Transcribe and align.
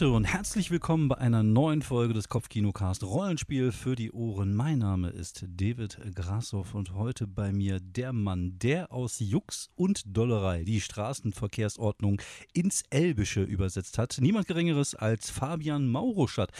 Leute 0.00 0.14
und 0.14 0.24
herzlich 0.26 0.70
willkommen 0.70 1.08
bei 1.08 1.18
einer 1.18 1.42
neuen 1.42 1.82
Folge 1.82 2.14
des 2.14 2.28
Kopfkinocast 2.28 3.02
Rollenspiel 3.02 3.72
für 3.72 3.96
die 3.96 4.12
Ohren. 4.12 4.54
Mein 4.54 4.78
Name 4.78 5.08
ist 5.08 5.44
David 5.48 5.98
Grassoff 6.14 6.74
und 6.74 6.94
heute 6.94 7.26
bei 7.26 7.52
mir 7.52 7.80
der 7.80 8.12
Mann, 8.12 8.60
der 8.60 8.92
aus 8.92 9.18
Jux 9.18 9.70
und 9.74 10.04
Dollerei 10.06 10.62
die 10.62 10.80
Straßenverkehrsordnung 10.80 12.22
ins 12.52 12.84
Elbische 12.90 13.42
übersetzt 13.42 13.98
hat. 13.98 14.18
Niemand 14.20 14.46
Geringeres 14.46 14.94
als 14.94 15.30
Fabian 15.30 15.88
Mauruschat. 15.88 16.52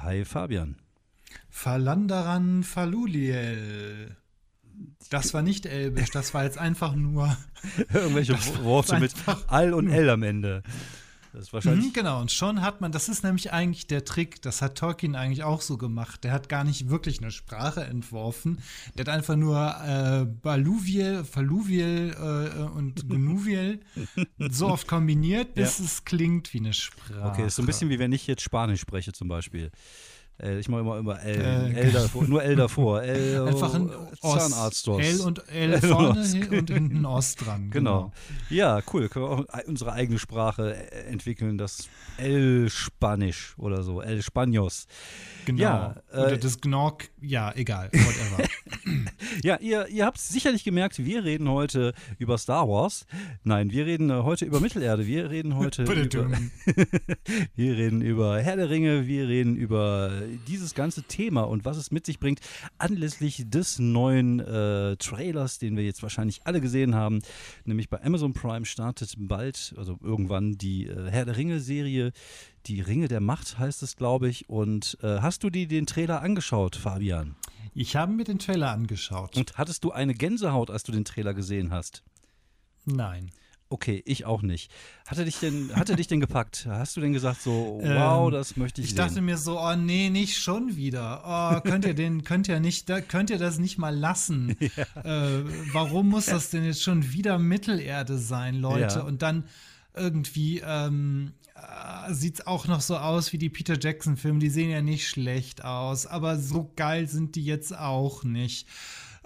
Hi 0.00 0.26
Fabian. 0.26 0.76
Falandaran 1.48 2.62
Faluliel. 2.62 4.18
Das 5.08 5.32
war 5.32 5.40
nicht 5.40 5.64
Elbisch, 5.64 6.10
das 6.10 6.34
war 6.34 6.44
jetzt 6.44 6.58
einfach 6.58 6.94
nur. 6.94 7.38
Irgendwelche 7.94 8.34
Worte 8.64 9.00
mit 9.00 9.14
All 9.46 9.72
und 9.72 9.88
L 9.88 10.10
am 10.10 10.22
Ende. 10.22 10.62
Das 11.36 11.48
ist 11.48 11.52
wahrscheinlich. 11.52 11.88
Mhm, 11.88 11.92
genau, 11.92 12.22
und 12.22 12.32
schon 12.32 12.62
hat 12.62 12.80
man, 12.80 12.92
das 12.92 13.10
ist 13.10 13.22
nämlich 13.22 13.52
eigentlich 13.52 13.86
der 13.86 14.06
Trick, 14.06 14.40
das 14.40 14.62
hat 14.62 14.78
Tolkien 14.78 15.14
eigentlich 15.14 15.44
auch 15.44 15.60
so 15.60 15.76
gemacht. 15.76 16.24
Der 16.24 16.32
hat 16.32 16.48
gar 16.48 16.64
nicht 16.64 16.88
wirklich 16.88 17.20
eine 17.20 17.30
Sprache 17.30 17.84
entworfen. 17.84 18.62
Der 18.94 19.04
hat 19.04 19.10
einfach 19.10 19.36
nur 19.36 19.58
äh, 19.84 20.24
Baluviel, 20.24 21.24
Faluviel 21.24 22.16
äh, 22.18 22.62
und 22.62 23.06
Gnuviel 23.10 23.80
so 24.38 24.68
oft 24.68 24.88
kombiniert, 24.88 25.52
bis 25.52 25.78
ja. 25.78 25.84
es 25.84 26.06
klingt 26.06 26.54
wie 26.54 26.60
eine 26.60 26.72
Sprache. 26.72 27.30
Okay, 27.30 27.46
ist 27.46 27.56
so 27.56 27.62
ein 27.62 27.66
bisschen 27.66 27.90
wie 27.90 27.98
wenn 27.98 28.12
ich 28.12 28.26
jetzt 28.26 28.40
Spanisch 28.40 28.80
spreche 28.80 29.12
zum 29.12 29.28
Beispiel. 29.28 29.70
Äh, 30.42 30.58
ich 30.58 30.68
mache 30.68 30.80
immer, 30.80 30.98
immer 30.98 31.20
L, 31.22 31.72
äh, 31.74 31.80
L 31.80 31.92
davor, 31.92 32.24
nur 32.24 32.42
L 32.42 32.56
davor. 32.56 33.02
L, 33.04 33.48
Einfach 33.48 33.74
ein 33.74 33.90
Zahnarzt. 34.20 34.86
L 34.88 35.20
und 35.20 35.48
L, 35.48 35.72
L 35.74 35.80
vorne 35.80 36.20
und, 36.20 36.52
und 36.52 36.70
hinten 36.70 37.04
Ost 37.04 37.44
dran. 37.44 37.70
Genau. 37.76 38.12
genau. 38.12 38.12
Ja, 38.50 38.80
cool. 38.92 39.08
Können 39.08 39.24
wir 39.24 39.30
auch 39.30 39.44
unsere 39.66 39.92
eigene 39.92 40.18
Sprache 40.18 40.74
äh, 40.74 41.10
entwickeln, 41.10 41.58
das 41.58 41.88
L-Spanisch 42.18 43.54
oder 43.58 43.82
so, 43.82 44.00
L-Spanos. 44.00 44.86
Genau. 45.44 45.62
Ja, 45.62 45.96
oder 46.12 46.32
äh, 46.32 46.38
das 46.38 46.60
Gnork, 46.60 47.10
ja, 47.20 47.52
egal, 47.54 47.90
whatever. 47.92 48.48
ja, 49.42 49.56
ihr, 49.56 49.88
ihr 49.88 50.04
habt 50.04 50.18
sicherlich 50.18 50.64
gemerkt, 50.64 51.04
wir 51.04 51.24
reden 51.24 51.48
heute 51.48 51.94
über 52.18 52.38
Star 52.38 52.68
Wars. 52.68 53.06
Nein, 53.44 53.70
wir 53.70 53.86
reden 53.86 54.10
äh, 54.10 54.22
heute 54.22 54.44
über 54.44 54.60
Mittelerde. 54.60 55.06
Wir 55.06 55.30
reden 55.30 55.56
heute 55.56 55.84
über, 55.84 55.94
wir 57.54 57.76
reden 57.76 58.02
über 58.02 58.40
Herr 58.40 58.56
der 58.56 58.70
Ringe, 58.70 59.06
wir 59.06 59.28
reden 59.28 59.56
über 59.56 60.12
dieses 60.46 60.74
ganze 60.74 61.02
Thema 61.02 61.42
und 61.42 61.64
was 61.64 61.76
es 61.76 61.90
mit 61.90 62.06
sich 62.06 62.18
bringt, 62.18 62.40
anlässlich 62.78 63.44
des 63.48 63.78
neuen 63.78 64.40
äh, 64.40 64.96
Trailers, 64.96 65.58
den 65.58 65.76
wir 65.76 65.84
jetzt 65.84 66.02
wahrscheinlich 66.02 66.40
alle 66.44 66.60
gesehen 66.60 66.94
haben. 66.94 67.20
Nämlich 67.64 67.88
bei 67.88 68.02
Amazon 68.02 68.32
Prime 68.32 68.66
startet 68.66 69.14
bald, 69.18 69.74
also 69.76 69.98
irgendwann, 70.02 70.58
die 70.58 70.86
äh, 70.86 71.10
Herr 71.10 71.24
der 71.24 71.36
Ringe-Serie 71.36 72.12
die 72.66 72.80
Ringe 72.80 73.08
der 73.08 73.20
Macht 73.20 73.58
heißt 73.58 73.82
es, 73.82 73.96
glaube 73.96 74.28
ich. 74.28 74.48
Und 74.48 74.98
äh, 75.02 75.20
hast 75.20 75.44
du 75.44 75.50
dir 75.50 75.68
den 75.68 75.86
Trailer 75.86 76.22
angeschaut, 76.22 76.76
Fabian? 76.76 77.36
Ich 77.78 77.94
habe 77.94 78.10
mir 78.10 78.24
den 78.24 78.38
Trailer 78.38 78.70
angeschaut. 78.70 79.36
Und 79.36 79.58
hattest 79.58 79.84
du 79.84 79.92
eine 79.92 80.14
Gänsehaut, 80.14 80.70
als 80.70 80.82
du 80.82 80.92
den 80.92 81.04
Trailer 81.04 81.34
gesehen 81.34 81.70
hast? 81.70 82.02
Nein. 82.86 83.30
Okay, 83.68 84.02
ich 84.06 84.24
auch 84.24 84.40
nicht. 84.40 84.72
Hatte 85.06 85.26
dich 85.26 85.40
denn, 85.40 85.74
hatte 85.76 85.94
dich 85.94 86.06
denn 86.06 86.20
gepackt? 86.20 86.66
Hast 86.70 86.96
du 86.96 87.02
denn 87.02 87.12
gesagt 87.12 87.42
so, 87.42 87.78
wow, 87.82 88.28
ähm, 88.28 88.32
das 88.32 88.56
möchte 88.56 88.80
ich, 88.80 88.86
ich 88.86 88.94
sehen? 88.94 89.04
Ich 89.04 89.08
dachte 89.08 89.20
mir 89.20 89.36
so, 89.36 89.60
oh 89.60 89.76
nee, 89.76 90.08
nicht 90.08 90.38
schon 90.38 90.76
wieder. 90.76 91.22
Oh, 91.26 91.60
könnt 91.68 91.84
ihr 91.84 91.92
den, 91.92 92.24
könnt 92.24 92.48
ihr 92.48 92.60
nicht, 92.60 92.88
da, 92.88 93.02
könnt 93.02 93.28
ihr 93.28 93.38
das 93.38 93.58
nicht 93.58 93.76
mal 93.76 93.94
lassen? 93.94 94.56
Ja. 94.76 95.28
Äh, 95.38 95.44
warum 95.72 96.08
muss 96.08 96.26
das 96.26 96.48
denn 96.50 96.64
jetzt 96.64 96.82
schon 96.82 97.12
wieder 97.12 97.38
Mittelerde 97.38 98.16
sein, 98.16 98.56
Leute? 98.56 99.00
Ja. 99.00 99.02
Und 99.02 99.20
dann 99.20 99.44
irgendwie 99.94 100.62
ähm, 100.64 101.32
äh, 101.56 102.12
sieht 102.14 102.34
es 102.40 102.46
auch 102.46 102.66
noch 102.66 102.80
so 102.80 102.96
aus 102.96 103.32
wie 103.32 103.38
die 103.38 103.48
Peter 103.48 103.78
Jackson-Filme. 103.78 104.38
Die 104.38 104.50
sehen 104.50 104.70
ja 104.70 104.82
nicht 104.82 105.08
schlecht 105.08 105.64
aus, 105.64 106.06
aber 106.06 106.38
so 106.38 106.72
geil 106.76 107.08
sind 107.08 107.34
die 107.36 107.44
jetzt 107.44 107.76
auch 107.76 108.24
nicht. 108.24 108.66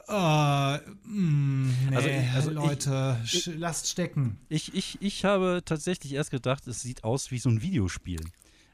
Uh, 0.08 0.78
mh, 1.04 1.72
nee, 1.90 1.96
also, 1.96 2.10
also 2.34 2.50
Leute, 2.50 3.20
ich, 3.24 3.46
lasst 3.46 3.88
stecken. 3.88 4.38
Ich, 4.48 4.74
ich, 4.74 4.98
ich 5.00 5.24
habe 5.24 5.62
tatsächlich 5.64 6.14
erst 6.14 6.32
gedacht, 6.32 6.66
es 6.66 6.82
sieht 6.82 7.04
aus 7.04 7.30
wie 7.30 7.38
so 7.38 7.48
ein 7.48 7.62
Videospiel. 7.62 8.20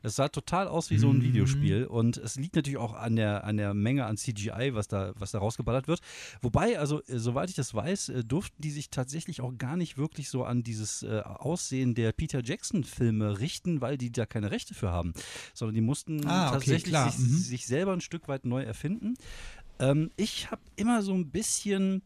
Es 0.03 0.17
sah 0.17 0.29
total 0.29 0.69
aus 0.69 0.91
wie 0.91 0.99
so 0.99 1.09
ein 1.09 1.19
mhm. 1.19 1.23
Videospiel 1.23 1.85
und 1.85 2.17
es 2.17 2.37
liegt 2.37 2.57
natürlich 2.57 2.79
auch 2.79 2.95
an 2.95 3.17
der, 3.17 3.45
an 3.45 3.57
der 3.57 3.75
Menge 3.75 4.07
an 4.07 4.17
CGI, 4.17 4.71
was 4.73 4.89
da, 4.89 5.13
was 5.17 5.33
da 5.33 5.39
rausgeballert 5.39 5.89
wird. 5.89 6.01
Wobei, 6.43 6.79
also 6.79 7.03
äh, 7.03 7.19
soweit 7.19 7.51
ich 7.51 7.57
das 7.57 7.75
weiß, 7.75 8.11
äh, 8.11 8.25
durften 8.25 8.63
die 8.63 8.71
sich 8.71 8.91
tatsächlich 8.91 9.41
auch 9.41 9.57
gar 9.59 9.77
nicht 9.77 9.99
wirklich 9.99 10.29
so 10.29 10.45
an 10.45 10.63
dieses 10.63 11.03
äh, 11.03 11.23
Aussehen 11.25 11.95
der 11.95 12.13
Peter 12.13 12.43
Jackson-Filme 12.43 13.41
richten, 13.41 13.81
weil 13.81 13.99
die 13.99 14.13
da 14.13 14.27
keine 14.27 14.51
Rechte 14.51 14.75
für 14.75 14.91
haben, 14.91 15.13
sondern 15.55 15.75
die 15.75 15.81
mussten 15.81 16.27
ah, 16.27 16.49
okay, 16.49 16.53
tatsächlich 16.55 16.97
sich, 16.97 17.19
mhm. 17.19 17.37
sich, 17.39 17.67
selber 17.67 17.93
ein 17.93 18.01
Stück 18.01 18.29
weit 18.29 18.45
neu 18.45 18.63
erfinden. 18.63 19.15
Ähm, 19.79 20.11
ich 20.17 20.51
habe 20.51 20.63
immer 20.77 21.03
so 21.03 21.13
ein 21.13 21.31
bisschen 21.31 22.03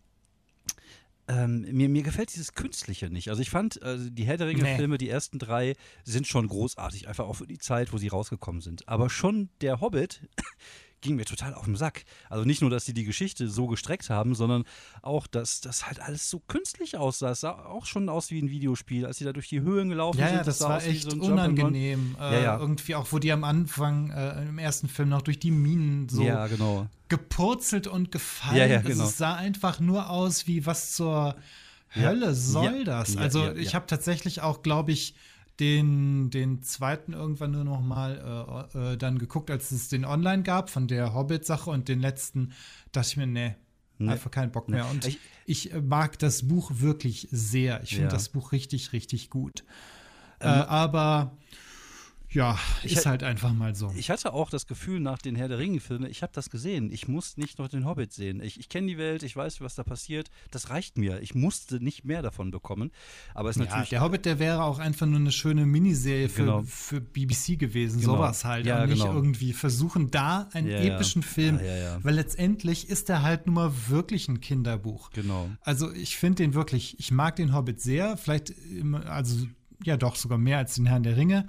ähm, 1.31 1.61
mir, 1.71 1.89
mir 1.89 2.03
gefällt 2.03 2.35
dieses 2.35 2.55
Künstliche 2.55 3.09
nicht. 3.09 3.29
Also 3.31 3.41
ich 3.41 3.51
fand, 3.51 3.83
also 3.83 4.11
die 4.11 4.25
Herr 4.25 4.37
der 4.37 4.49
Ringe-Filme, 4.49 4.95
nee. 4.95 4.99
die 4.99 5.09
ersten 5.09 5.39
drei, 5.39 5.75
sind 6.05 6.27
schon 6.27 6.49
großartig, 6.49 7.09
einfach 7.09 7.27
auch 7.27 7.35
für 7.35 7.47
die 7.47 7.59
Zeit, 7.59 7.93
wo 7.93 7.99
sie 7.99 8.09
rausgekommen 8.09 8.61
sind. 8.61 8.89
Aber 8.89 9.09
schon 9.09 9.49
der 9.61 9.81
Hobbit 9.81 10.23
ging 11.00 11.16
mir 11.16 11.25
total 11.25 11.55
auf 11.55 11.65
den 11.65 11.77
Sack. 11.77 12.05
Also 12.28 12.44
nicht 12.44 12.61
nur, 12.61 12.71
dass 12.71 12.84
sie 12.84 12.94
die 12.94 13.05
Geschichte 13.05 13.49
so 13.49 13.66
gestreckt 13.66 14.11
haben, 14.11 14.34
sondern 14.34 14.65
auch, 15.03 15.27
dass 15.27 15.61
das 15.61 15.87
halt 15.87 16.00
alles 16.00 16.31
so 16.31 16.41
künstlich 16.41 16.97
aussah. 16.97 17.31
Es 17.31 17.41
sah 17.41 17.53
auch 17.53 17.87
schon 17.87 18.09
aus 18.09 18.31
wie 18.31 18.41
ein 18.41 18.50
Videospiel, 18.50 19.06
als 19.06 19.19
sie 19.19 19.25
da 19.25 19.33
durch 19.33 19.49
die 19.49 19.61
Höhen 19.61 19.88
gelaufen 19.88 20.19
ja, 20.19 20.28
sind. 20.28 20.37
Ja, 20.38 20.44
das, 20.44 20.59
das 20.59 20.69
war 20.69 20.84
echt 20.84 21.11
so 21.11 21.16
unangenehm. 21.16 22.16
Äh, 22.21 22.34
ja, 22.34 22.41
ja. 22.41 22.59
Irgendwie 22.59 22.94
auch, 22.94 23.06
wo 23.11 23.19
die 23.19 23.33
am 23.33 23.44
Anfang 23.44 24.11
äh, 24.11 24.49
im 24.49 24.59
ersten 24.59 24.88
Film 24.88 25.09
noch 25.09 25.22
durch 25.22 25.38
die 25.38 25.50
Minen 25.50 26.09
so 26.09 26.22
ja, 26.22 26.47
genau. 26.47 26.87
gepurzelt 27.09 27.87
und 27.87 28.12
gefallen. 28.12 28.56
Ja, 28.56 28.67
ja, 28.67 28.81
genau. 28.81 29.05
Es 29.05 29.17
sah 29.17 29.34
einfach 29.34 29.81
nur 29.81 30.11
aus 30.11 30.47
wie 30.47 30.67
was 30.67 30.93
zur 30.93 31.37
Hölle 31.94 32.34
soll 32.34 32.84
das? 32.84 33.17
Also 33.17 33.53
ich 33.55 33.75
habe 33.75 33.87
tatsächlich 33.87 34.43
auch, 34.43 34.62
glaube 34.62 34.93
ich, 34.93 35.15
den, 35.60 36.31
den 36.31 36.62
zweiten 36.62 37.12
irgendwann 37.12 37.53
nur 37.53 37.65
noch 37.65 37.82
mal 37.82 38.69
äh, 38.75 38.93
äh, 38.93 38.97
dann 38.97 39.19
geguckt, 39.19 39.50
als 39.50 39.71
es 39.71 39.88
den 39.88 40.04
online 40.04 40.43
gab 40.43 40.71
von 40.71 40.88
der 40.88 41.15
Hobbit-Sache 41.15 41.71
und 41.71 41.88
den 41.88 42.00
letzten 42.00 42.53
dachte 42.93 43.09
ich 43.10 43.16
mir, 43.16 43.26
nee, 43.26 43.54
nee. 43.99 44.10
einfach 44.10 44.31
keinen 44.31 44.50
Bock 44.50 44.69
mehr. 44.69 44.88
Und 44.91 45.06
ich, 45.06 45.19
ich, 45.47 45.72
mag 45.82 46.19
das 46.19 46.49
Buch 46.49 46.70
wirklich 46.75 47.28
sehr. 47.31 47.82
Ich 47.82 47.91
finde 47.91 48.04
ja. 48.04 48.10
das 48.10 48.31
Buch 48.31 48.53
richtig, 48.53 48.93
richtig 48.93 49.31
gut. 49.31 49.65
Ähm, 50.41 50.49
äh, 50.49 50.53
aber 50.53 51.37
ja, 52.33 52.59
ich 52.85 52.93
ist 52.93 53.07
halt 53.07 53.23
einfach 53.23 53.53
mal 53.53 53.75
so. 53.75 53.93
Ich 53.97 54.09
hatte 54.09 54.33
auch 54.33 54.51
das 54.51 54.67
Gefühl 54.67 55.01
nach 55.01 55.19
den 55.19 55.35
Herr 55.35 55.49
der 55.49 55.59
Ringe-Filmen, 55.59 56.09
ich 56.09 56.23
habe 56.23 56.33
das 56.33 56.49
gesehen. 56.49 56.93
Ich 56.93 57.09
muss 57.09 57.37
nicht 57.37 57.59
noch 57.59 57.69
den 57.69 57.85
Hobbit 57.85 58.13
sehen. 58.13 58.41
Ich, 58.41 58.61
ich 58.61 58.69
kenne 58.69 58.87
die 58.87 58.99
Welt, 58.99 59.25
ich 59.25 59.35
weiß, 59.35 59.61
was 59.61 59.75
da 59.75 59.83
passiert. 59.83 60.31
Das 60.51 60.71
reicht 60.71 60.97
mir. 60.97 61.21
Ich 61.23 61.35
musste 61.35 61.83
nicht 61.83 62.05
mehr 62.05 62.23
davon 62.23 62.53
bekommen. 62.53 62.93
Aber 63.35 63.51
es 63.51 63.57
ja, 63.57 63.65
natürlich. 63.65 63.89
Der 63.89 64.01
Hobbit, 64.01 64.27
der 64.27 64.39
wäre 64.39 64.63
auch 64.63 64.79
einfach 64.79 65.07
nur 65.07 65.19
eine 65.19 65.33
schöne 65.33 65.67
Miniserie 65.67 66.29
für, 66.29 66.43
genau. 66.43 66.63
für 66.63 67.01
BBC 67.01 67.59
gewesen. 67.59 68.01
Genau. 68.01 68.17
Sowas 68.17 68.45
halt. 68.45 68.65
Ja, 68.65 68.83
und 68.83 68.91
nicht 68.91 69.03
genau. 69.03 69.15
irgendwie 69.15 69.53
versuchen, 69.53 70.11
da 70.12 70.49
einen 70.53 70.69
ja, 70.69 70.79
epischen 70.79 71.23
Film. 71.23 71.59
Weil 71.59 72.15
letztendlich 72.15 72.89
ist 72.89 73.09
der 73.09 73.23
halt 73.23 73.47
nun 73.47 73.57
mal 73.57 73.73
wirklich 73.89 74.29
ein 74.29 74.41
Kinderbuch. 74.41 75.11
Genau. 75.11 75.51
Also 75.62 75.91
ich 75.93 76.17
finde 76.17 76.45
den 76.45 76.55
wirklich, 76.55 76.99
ich 77.01 77.11
mag 77.11 77.37
den 77.37 77.55
Hobbit 77.55 77.81
sehr. 77.81 78.17
Vielleicht, 78.17 78.55
also 79.07 79.47
ja 79.85 79.97
doch 79.97 80.17
sogar 80.17 80.39
mehr 80.39 80.59
als 80.59 80.75
den 80.75 80.87
Herrn 80.87 81.03
der 81.03 81.17
Ringe. 81.17 81.49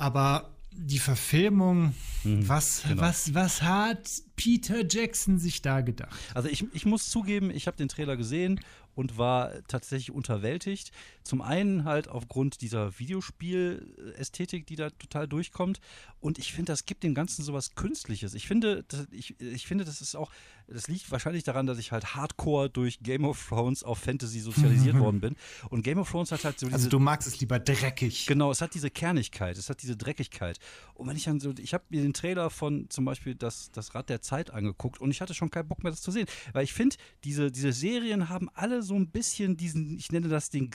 Aber 0.00 0.48
die 0.72 0.98
Verfilmung, 0.98 1.94
mhm, 2.24 2.48
was, 2.48 2.84
genau. 2.88 3.02
was, 3.02 3.34
was 3.34 3.60
hat 3.60 4.10
Peter 4.34 4.82
Jackson 4.88 5.38
sich 5.38 5.60
da 5.60 5.82
gedacht? 5.82 6.18
Also 6.32 6.48
ich, 6.48 6.64
ich 6.72 6.86
muss 6.86 7.10
zugeben, 7.10 7.50
ich 7.50 7.66
habe 7.66 7.76
den 7.76 7.88
Trailer 7.88 8.16
gesehen 8.16 8.60
und 8.94 9.18
war 9.18 9.52
tatsächlich 9.68 10.10
unterwältigt. 10.10 10.90
Zum 11.30 11.42
einen 11.42 11.84
halt 11.84 12.08
aufgrund 12.08 12.60
dieser 12.60 12.98
Videospielästhetik, 12.98 14.66
die 14.66 14.74
da 14.74 14.90
total 14.90 15.28
durchkommt. 15.28 15.78
Und 16.18 16.40
ich 16.40 16.52
finde, 16.52 16.72
das 16.72 16.86
gibt 16.86 17.04
dem 17.04 17.14
Ganzen 17.14 17.44
sowas 17.44 17.76
Künstliches. 17.76 18.34
Ich 18.34 18.48
finde, 18.48 18.82
das, 18.88 19.06
ich, 19.12 19.38
ich 19.38 19.64
finde, 19.64 19.84
das 19.84 20.00
ist 20.00 20.16
auch, 20.16 20.32
das 20.66 20.88
liegt 20.88 21.08
wahrscheinlich 21.12 21.44
daran, 21.44 21.66
dass 21.66 21.78
ich 21.78 21.92
halt 21.92 22.16
hardcore 22.16 22.68
durch 22.68 22.98
Game 23.04 23.24
of 23.24 23.48
Thrones 23.48 23.84
auf 23.84 23.98
Fantasy 23.98 24.40
sozialisiert 24.40 24.98
worden 24.98 25.20
bin. 25.20 25.36
Und 25.68 25.82
Game 25.82 25.98
of 25.98 26.10
Thrones 26.10 26.32
hat 26.32 26.44
halt 26.44 26.58
so 26.58 26.66
also 26.66 26.76
diese. 26.76 26.86
Also 26.86 26.88
du 26.88 26.98
magst 26.98 27.28
es 27.28 27.38
lieber 27.38 27.60
dreckig. 27.60 28.26
Genau, 28.26 28.50
es 28.50 28.60
hat 28.60 28.74
diese 28.74 28.90
Kernigkeit, 28.90 29.56
es 29.56 29.70
hat 29.70 29.82
diese 29.82 29.96
Dreckigkeit. 29.96 30.58
Und 30.94 31.06
wenn 31.06 31.16
ich 31.16 31.24
dann 31.24 31.38
so, 31.38 31.54
ich 31.56 31.74
habe 31.74 31.84
mir 31.90 32.02
den 32.02 32.12
Trailer 32.12 32.50
von 32.50 32.90
zum 32.90 33.04
Beispiel 33.04 33.36
das, 33.36 33.70
das 33.70 33.94
Rad 33.94 34.10
der 34.10 34.20
Zeit 34.20 34.50
angeguckt 34.50 35.00
und 35.00 35.12
ich 35.12 35.20
hatte 35.20 35.34
schon 35.34 35.50
keinen 35.50 35.68
Bock 35.68 35.84
mehr, 35.84 35.92
das 35.92 36.02
zu 36.02 36.10
sehen. 36.10 36.26
Weil 36.52 36.64
ich 36.64 36.72
finde, 36.72 36.96
diese, 37.22 37.52
diese 37.52 37.72
Serien 37.72 38.28
haben 38.28 38.48
alle 38.54 38.82
so 38.82 38.96
ein 38.96 39.10
bisschen 39.10 39.56
diesen, 39.56 39.96
ich 39.96 40.10
nenne 40.10 40.28
das 40.28 40.50
den 40.50 40.70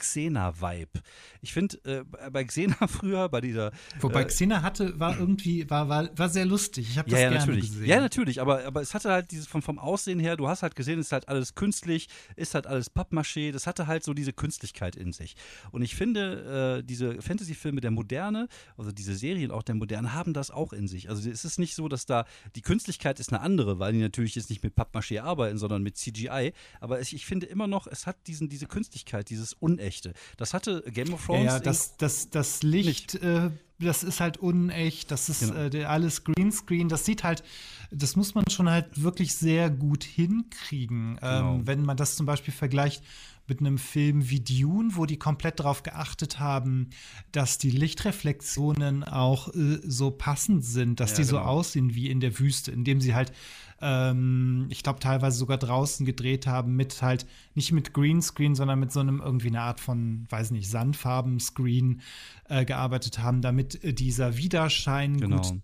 Xena-Vibe. 0.52 1.00
Ich 1.40 1.52
finde, 1.52 1.76
äh, 1.84 2.30
bei 2.30 2.44
Xena 2.44 2.74
früher, 2.86 3.28
bei 3.28 3.40
dieser. 3.40 3.72
Wobei 4.00 4.22
äh, 4.22 4.26
Xena 4.26 4.62
hatte, 4.62 4.98
war 4.98 5.18
irgendwie, 5.18 5.68
war, 5.70 5.88
war, 5.88 6.08
war 6.16 6.28
sehr 6.28 6.44
lustig. 6.44 6.88
Ich 6.90 6.98
habe 6.98 7.10
das 7.10 7.20
ja, 7.20 7.28
gerne 7.28 7.40
natürlich. 7.40 7.70
gesehen. 7.70 7.86
Ja, 7.86 8.00
natürlich, 8.00 8.40
aber, 8.40 8.64
aber 8.64 8.80
es 8.80 8.94
hatte 8.94 9.10
halt 9.10 9.30
dieses 9.30 9.46
vom, 9.46 9.62
vom 9.62 9.78
Aussehen 9.78 10.18
her, 10.18 10.36
du 10.36 10.48
hast 10.48 10.62
halt 10.62 10.76
gesehen, 10.76 10.98
es 10.98 11.06
ist 11.06 11.12
halt 11.12 11.28
alles 11.28 11.54
künstlich, 11.54 12.08
ist 12.36 12.54
halt 12.54 12.66
alles 12.66 12.90
Pappmaché, 12.94 13.52
das 13.52 13.66
hatte 13.66 13.86
halt 13.86 14.04
so 14.04 14.14
diese 14.14 14.32
Künstlichkeit 14.32 14.96
in 14.96 15.12
sich. 15.12 15.36
Und 15.70 15.82
ich 15.82 15.94
finde, 15.94 16.78
äh, 16.80 16.84
diese 16.84 17.20
Fantasy-Filme 17.20 17.80
der 17.80 17.90
Moderne, 17.90 18.48
also 18.76 18.92
diese 18.92 19.14
Serien 19.14 19.50
auch 19.50 19.62
der 19.62 19.74
Moderne, 19.74 20.14
haben 20.14 20.32
das 20.32 20.50
auch 20.50 20.72
in 20.72 20.88
sich. 20.88 21.08
Also 21.08 21.28
es 21.28 21.44
ist 21.44 21.58
nicht 21.58 21.74
so, 21.74 21.88
dass 21.88 22.06
da 22.06 22.24
die 22.54 22.62
Künstlichkeit 22.62 23.20
ist 23.20 23.32
eine 23.32 23.40
andere, 23.40 23.78
weil 23.78 23.92
die 23.92 24.00
natürlich 24.00 24.34
jetzt 24.34 24.50
nicht 24.50 24.62
mit 24.62 24.74
Pappmaché 24.74 25.20
arbeiten, 25.20 25.58
sondern 25.58 25.82
mit 25.82 25.96
CGI. 25.96 26.52
Aber 26.80 27.00
ich, 27.00 27.14
ich 27.14 27.26
finde 27.26 27.46
immer 27.46 27.66
noch, 27.66 27.86
es 27.86 28.06
hat 28.06 28.16
diesen, 28.26 28.48
diese 28.48 28.66
Künstlichkeit, 28.66 29.30
dieses 29.30 29.52
Unechte. 29.54 30.12
Das 30.36 30.54
hatte 30.54 30.82
Game 30.88 31.12
of 31.14 31.24
Thrones. 31.24 31.44
Ja, 31.44 31.60
das, 31.60 31.96
das, 31.96 32.30
das 32.30 32.62
Licht, 32.62 33.14
äh, 33.16 33.50
das 33.78 34.02
ist 34.02 34.20
halt 34.20 34.38
unecht, 34.38 35.10
das 35.10 35.28
ist 35.28 35.52
genau. 35.52 35.74
äh, 35.74 35.84
alles 35.84 36.24
Greenscreen, 36.24 36.88
das 36.88 37.04
sieht 37.04 37.24
halt, 37.24 37.42
das 37.90 38.16
muss 38.16 38.34
man 38.34 38.44
schon 38.50 38.70
halt 38.70 39.02
wirklich 39.02 39.34
sehr 39.36 39.70
gut 39.70 40.04
hinkriegen. 40.04 41.16
Genau. 41.16 41.54
Ähm, 41.56 41.66
wenn 41.66 41.82
man 41.82 41.96
das 41.96 42.16
zum 42.16 42.26
Beispiel 42.26 42.54
vergleicht 42.54 43.02
mit 43.48 43.60
einem 43.60 43.78
Film 43.78 44.28
wie 44.28 44.40
Dune, 44.40 44.96
wo 44.96 45.06
die 45.06 45.18
komplett 45.18 45.60
darauf 45.60 45.82
geachtet 45.82 46.40
haben, 46.40 46.90
dass 47.30 47.58
die 47.58 47.70
Lichtreflexionen 47.70 49.04
auch 49.04 49.54
äh, 49.54 49.78
so 49.84 50.10
passend 50.10 50.64
sind, 50.64 50.98
dass 50.98 51.12
ja, 51.12 51.16
die 51.18 51.24
so 51.24 51.36
genau. 51.36 51.48
aussehen 51.48 51.94
wie 51.94 52.10
in 52.10 52.20
der 52.20 52.38
Wüste, 52.38 52.72
indem 52.72 53.00
sie 53.00 53.14
halt 53.14 53.32
ähm, 53.80 54.66
ich 54.70 54.82
glaube, 54.82 55.00
teilweise 55.00 55.38
sogar 55.38 55.58
draußen 55.58 56.06
gedreht 56.06 56.46
haben 56.46 56.76
mit 56.76 57.02
halt 57.02 57.26
nicht 57.54 57.72
mit 57.72 57.92
Greenscreen, 57.92 58.54
sondern 58.54 58.80
mit 58.80 58.90
so 58.90 59.00
einem 59.00 59.20
irgendwie 59.20 59.48
eine 59.48 59.60
Art 59.60 59.80
von, 59.80 60.26
weiß 60.30 60.50
nicht, 60.52 60.70
Sandfarben-Screen 60.70 62.00
äh, 62.48 62.64
gearbeitet 62.64 63.18
haben, 63.18 63.42
damit 63.42 63.65
äh, 63.74 63.92
dieser 63.92 64.36
Widerschein 64.36 65.20
genau. 65.20 65.36
gut 65.42 65.60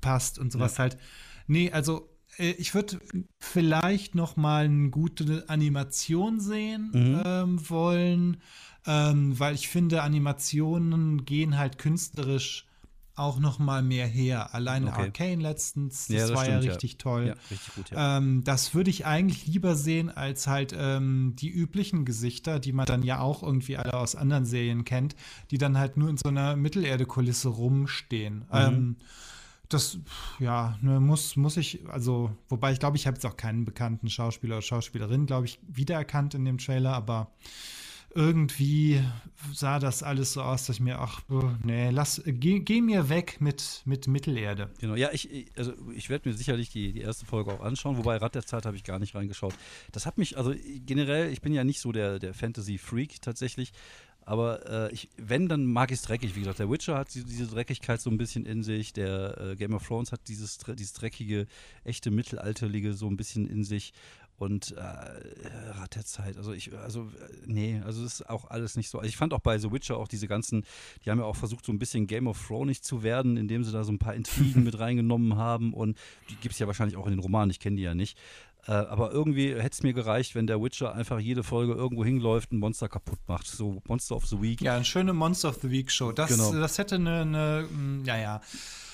passt 0.00 0.38
und 0.38 0.52
sowas 0.52 0.74
ja. 0.74 0.80
halt. 0.80 0.98
Nee, 1.46 1.70
also 1.70 2.10
äh, 2.38 2.50
ich 2.52 2.74
würde 2.74 3.00
vielleicht 3.38 4.14
noch 4.14 4.36
mal 4.36 4.64
eine 4.66 4.90
gute 4.90 5.48
Animation 5.48 6.40
sehen 6.40 6.90
mhm. 6.92 7.22
ähm, 7.24 7.70
wollen, 7.70 8.36
ähm, 8.86 9.38
weil 9.38 9.54
ich 9.54 9.68
finde, 9.68 10.02
Animationen 10.02 11.24
gehen 11.24 11.56
halt 11.56 11.78
künstlerisch 11.78 12.66
auch 13.14 13.38
noch 13.38 13.58
mal 13.58 13.82
mehr 13.82 14.06
her. 14.06 14.54
Alleine 14.54 14.88
okay. 14.88 15.02
Arcane 15.02 15.42
letztens, 15.42 16.06
das, 16.06 16.16
ja, 16.16 16.20
das 16.26 16.36
war 16.36 16.44
stimmt, 16.44 16.64
ja 16.64 16.70
richtig 16.70 16.92
ja. 16.92 16.98
toll. 16.98 17.26
Ja, 17.26 17.34
richtig 17.50 17.74
gut. 17.74 17.90
Ähm, 17.94 18.42
das 18.44 18.74
würde 18.74 18.90
ich 18.90 19.06
eigentlich 19.06 19.46
lieber 19.46 19.74
sehen 19.74 20.10
als 20.10 20.46
halt 20.46 20.74
ähm, 20.76 21.34
die 21.36 21.50
üblichen 21.50 22.04
Gesichter, 22.04 22.58
die 22.58 22.72
man 22.72 22.86
dann 22.86 23.02
ja 23.02 23.20
auch 23.20 23.42
irgendwie 23.42 23.76
alle 23.76 23.94
aus 23.94 24.16
anderen 24.16 24.46
Serien 24.46 24.84
kennt, 24.84 25.14
die 25.50 25.58
dann 25.58 25.78
halt 25.78 25.96
nur 25.96 26.08
in 26.08 26.16
so 26.16 26.28
einer 26.28 26.56
Mittelerde-Kulisse 26.56 27.48
rumstehen. 27.48 28.38
Mhm. 28.38 28.46
Ähm, 28.52 28.96
das, 29.68 29.98
ja, 30.38 30.76
ne, 30.82 31.00
muss, 31.00 31.36
muss 31.36 31.56
ich, 31.56 31.88
also, 31.88 32.30
wobei 32.48 32.72
ich 32.72 32.78
glaube, 32.78 32.96
ich 32.96 33.06
habe 33.06 33.16
jetzt 33.16 33.24
auch 33.24 33.36
keinen 33.36 33.64
bekannten 33.64 34.10
Schauspieler 34.10 34.56
oder 34.56 34.62
Schauspielerin, 34.62 35.26
glaube 35.26 35.46
ich, 35.46 35.60
wiedererkannt 35.66 36.34
in 36.34 36.44
dem 36.44 36.58
Trailer, 36.58 36.92
aber 36.92 37.32
irgendwie 38.14 39.00
sah 39.52 39.78
das 39.78 40.02
alles 40.02 40.32
so 40.34 40.42
aus, 40.42 40.66
dass 40.66 40.76
ich 40.76 40.82
mir, 40.82 40.98
ach, 40.98 41.22
nee, 41.62 41.90
lass, 41.90 42.22
geh, 42.24 42.60
geh 42.60 42.80
mir 42.80 43.08
weg 43.08 43.40
mit, 43.40 43.82
mit 43.84 44.06
Mittelerde. 44.06 44.70
Genau, 44.80 44.94
ja, 44.94 45.10
ich, 45.12 45.46
also 45.56 45.72
ich 45.94 46.10
werde 46.10 46.28
mir 46.28 46.34
sicherlich 46.34 46.70
die, 46.70 46.92
die 46.92 47.00
erste 47.00 47.26
Folge 47.26 47.52
auch 47.52 47.60
anschauen, 47.60 47.96
wobei 47.96 48.16
Rad 48.16 48.34
der 48.34 48.46
Zeit 48.46 48.66
habe 48.66 48.76
ich 48.76 48.84
gar 48.84 48.98
nicht 48.98 49.14
reingeschaut. 49.14 49.54
Das 49.90 50.06
hat 50.06 50.18
mich, 50.18 50.36
also 50.36 50.54
generell, 50.86 51.32
ich 51.32 51.40
bin 51.40 51.52
ja 51.52 51.64
nicht 51.64 51.80
so 51.80 51.92
der, 51.92 52.18
der 52.18 52.34
Fantasy-Freak 52.34 53.20
tatsächlich, 53.20 53.72
aber 54.24 54.88
äh, 54.88 54.92
ich, 54.92 55.08
wenn, 55.16 55.48
dann 55.48 55.66
mag 55.66 55.90
ich 55.90 55.98
es 55.98 56.02
dreckig. 56.02 56.36
Wie 56.36 56.40
gesagt, 56.40 56.60
der 56.60 56.70
Witcher 56.70 56.96
hat 56.96 57.12
diese, 57.12 57.26
diese 57.26 57.46
Dreckigkeit 57.46 58.00
so 58.00 58.08
ein 58.08 58.18
bisschen 58.18 58.46
in 58.46 58.62
sich. 58.62 58.92
Der 58.92 59.36
äh, 59.38 59.56
Game 59.56 59.74
of 59.74 59.86
Thrones 59.86 60.12
hat 60.12 60.28
dieses, 60.28 60.58
dieses 60.58 60.92
dreckige, 60.92 61.46
echte 61.84 62.10
Mittelalterliche 62.10 62.92
so 62.92 63.08
ein 63.08 63.16
bisschen 63.16 63.48
in 63.48 63.64
sich 63.64 63.92
und 64.36 64.72
äh, 64.72 64.80
Rat 64.80 65.94
der 65.94 66.04
Zeit. 66.04 66.36
Also 66.36 66.52
ich, 66.52 66.76
also 66.76 67.08
nee, 67.46 67.80
also 67.84 68.04
es 68.04 68.20
ist 68.20 68.30
auch 68.30 68.50
alles 68.50 68.76
nicht 68.76 68.90
so. 68.90 68.98
Also 68.98 69.08
ich 69.08 69.16
fand 69.16 69.32
auch 69.34 69.40
bei 69.40 69.58
The 69.58 69.70
Witcher 69.70 69.96
auch 69.96 70.08
diese 70.08 70.26
ganzen, 70.26 70.64
die 71.04 71.10
haben 71.10 71.18
ja 71.18 71.24
auch 71.24 71.36
versucht, 71.36 71.64
so 71.64 71.72
ein 71.72 71.78
bisschen 71.78 72.06
Game 72.06 72.26
of 72.26 72.44
Thrones 72.46 72.82
zu 72.82 73.02
werden, 73.02 73.36
indem 73.36 73.64
sie 73.64 73.72
da 73.72 73.84
so 73.84 73.92
ein 73.92 73.98
paar 73.98 74.14
Intrigen 74.14 74.64
mit 74.64 74.78
reingenommen 74.78 75.36
haben 75.36 75.72
und 75.72 75.98
die 76.28 76.36
gibt 76.36 76.54
es 76.54 76.58
ja 76.58 76.66
wahrscheinlich 76.66 76.96
auch 76.96 77.06
in 77.06 77.12
den 77.12 77.20
Romanen, 77.20 77.50
ich 77.50 77.60
kenne 77.60 77.76
die 77.76 77.82
ja 77.82 77.94
nicht. 77.94 78.18
Äh, 78.66 78.72
aber 78.72 79.10
irgendwie 79.10 79.54
hätte 79.54 79.72
es 79.72 79.82
mir 79.82 79.92
gereicht, 79.92 80.34
wenn 80.34 80.46
der 80.46 80.62
Witcher 80.62 80.94
einfach 80.94 81.18
jede 81.18 81.42
Folge 81.42 81.72
irgendwo 81.72 82.04
hinläuft, 82.04 82.52
ein 82.52 82.58
Monster 82.58 82.88
kaputt 82.88 83.18
macht. 83.26 83.46
So 83.46 83.82
Monster 83.88 84.14
of 84.14 84.26
the 84.26 84.40
Week. 84.40 84.60
Ja, 84.60 84.76
eine 84.76 84.84
schöne 84.84 85.12
Monster 85.12 85.48
of 85.48 85.58
the 85.62 85.70
Week 85.70 85.90
Show. 85.90 86.12
Das, 86.12 86.30
genau. 86.30 86.52
das 86.52 86.78
hätte 86.78 86.94
eine, 86.94 87.22
eine, 87.22 87.68
ja, 88.04 88.16
ja. 88.16 88.40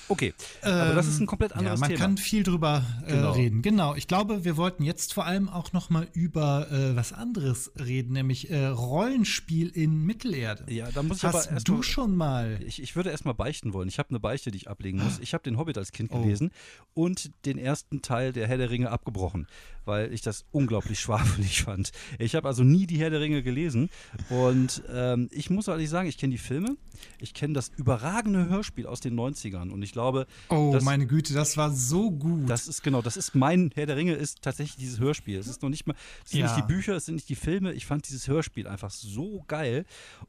Okay, 0.09 0.33
ähm, 0.63 0.73
aber 0.73 0.93
das 0.95 1.07
ist 1.07 1.19
ein 1.19 1.27
komplett 1.27 1.53
anderes 1.53 1.79
ja, 1.79 1.81
man 1.81 1.89
Thema. 1.89 1.99
Man 1.99 2.15
kann 2.15 2.17
viel 2.17 2.43
drüber 2.43 2.83
äh, 3.05 3.11
genau. 3.11 3.31
reden. 3.31 3.61
Genau, 3.61 3.95
ich 3.95 4.07
glaube, 4.07 4.43
wir 4.43 4.57
wollten 4.57 4.83
jetzt 4.83 5.13
vor 5.13 5.25
allem 5.25 5.47
auch 5.47 5.71
noch 5.71 5.89
mal 5.89 6.07
über 6.13 6.71
äh, 6.71 6.95
was 6.95 7.13
anderes 7.13 7.71
reden, 7.79 8.13
nämlich 8.13 8.49
äh, 8.49 8.65
Rollenspiel 8.65 9.69
in 9.69 10.05
Mittelerde. 10.05 10.71
Ja, 10.73 10.89
da 10.91 11.03
muss 11.03 11.17
ich 11.17 11.23
Hast 11.23 11.35
aber 11.35 11.51
erst 11.55 11.67
du 11.67 11.75
mal, 11.75 11.83
schon 11.83 12.15
mal? 12.15 12.59
Ich, 12.65 12.81
ich 12.81 12.95
würde 12.95 13.11
erst 13.11 13.25
mal 13.25 13.33
beichten 13.33 13.73
wollen. 13.73 13.87
Ich 13.87 13.99
habe 13.99 14.09
eine 14.09 14.19
Beichte, 14.19 14.51
die 14.51 14.57
ich 14.57 14.69
ablegen 14.69 15.01
muss. 15.03 15.19
Ich 15.19 15.33
habe 15.33 15.43
den 15.43 15.57
Hobbit 15.57 15.77
als 15.77 15.91
Kind 15.91 16.09
oh. 16.11 16.21
gelesen 16.21 16.51
und 16.93 17.31
den 17.45 17.57
ersten 17.57 18.01
Teil 18.01 18.33
der 18.33 18.47
Herr 18.47 18.57
der 18.57 18.71
Ringe 18.71 18.89
abgebrochen, 18.89 19.47
weil 19.89 20.13
ich 20.13 20.21
das 20.21 20.45
unglaublich 20.51 20.99
schwafelig 21.01 21.63
fand. 21.63 21.91
Ich 22.17 22.35
habe 22.35 22.47
also 22.47 22.63
nie 22.63 22.85
die 22.85 22.97
Herr 22.97 23.09
der 23.09 23.19
Ringe 23.19 23.43
gelesen 23.43 23.89
und 24.29 24.83
ähm, 24.89 25.27
ich 25.31 25.49
muss 25.49 25.67
ehrlich 25.67 25.89
sagen, 25.89 26.07
ich 26.07 26.17
kenne 26.17 26.31
die 26.31 26.37
Filme, 26.37 26.77
ich 27.19 27.33
kenne 27.33 27.53
das 27.53 27.71
überragende 27.75 28.47
Hörspiel 28.47 28.85
aus 28.87 28.99
den 28.99 29.19
90ern 29.19 29.71
und 29.71 29.81
ich 29.81 29.91
glaube. 29.91 30.27
Oh, 30.49 30.71
das, 30.71 30.83
meine 30.83 31.07
Güte, 31.07 31.33
das 31.33 31.57
war 31.57 31.71
so 31.71 32.11
gut. 32.11 32.49
Das 32.49 32.67
ist 32.67 32.83
genau, 32.83 33.01
das 33.01 33.17
ist 33.17 33.35
mein 33.35 33.71
Herr 33.73 33.85
der 33.85 33.97
Ringe, 33.97 34.13
ist 34.13 34.41
tatsächlich 34.41 34.77
dieses 34.77 34.99
Hörspiel. 34.99 35.37
Es 35.37 35.47
ist 35.47 35.61
noch 35.61 35.69
nicht 35.69 35.87
mal, 35.87 35.95
es 36.23 36.31
sind 36.31 36.41
ja. 36.41 36.45
nicht 36.45 36.57
die 36.57 36.73
Bücher, 36.73 36.95
es 36.95 37.05
sind 37.05 37.15
nicht 37.15 37.29
die 37.29 37.35
Filme. 37.35 37.73
Ich 37.73 37.85
fand 37.85 38.07
dieses 38.07 38.27
Hörspiel 38.27 38.67
einfach 38.67 38.91
so 38.91 39.43
geil. 39.47 39.85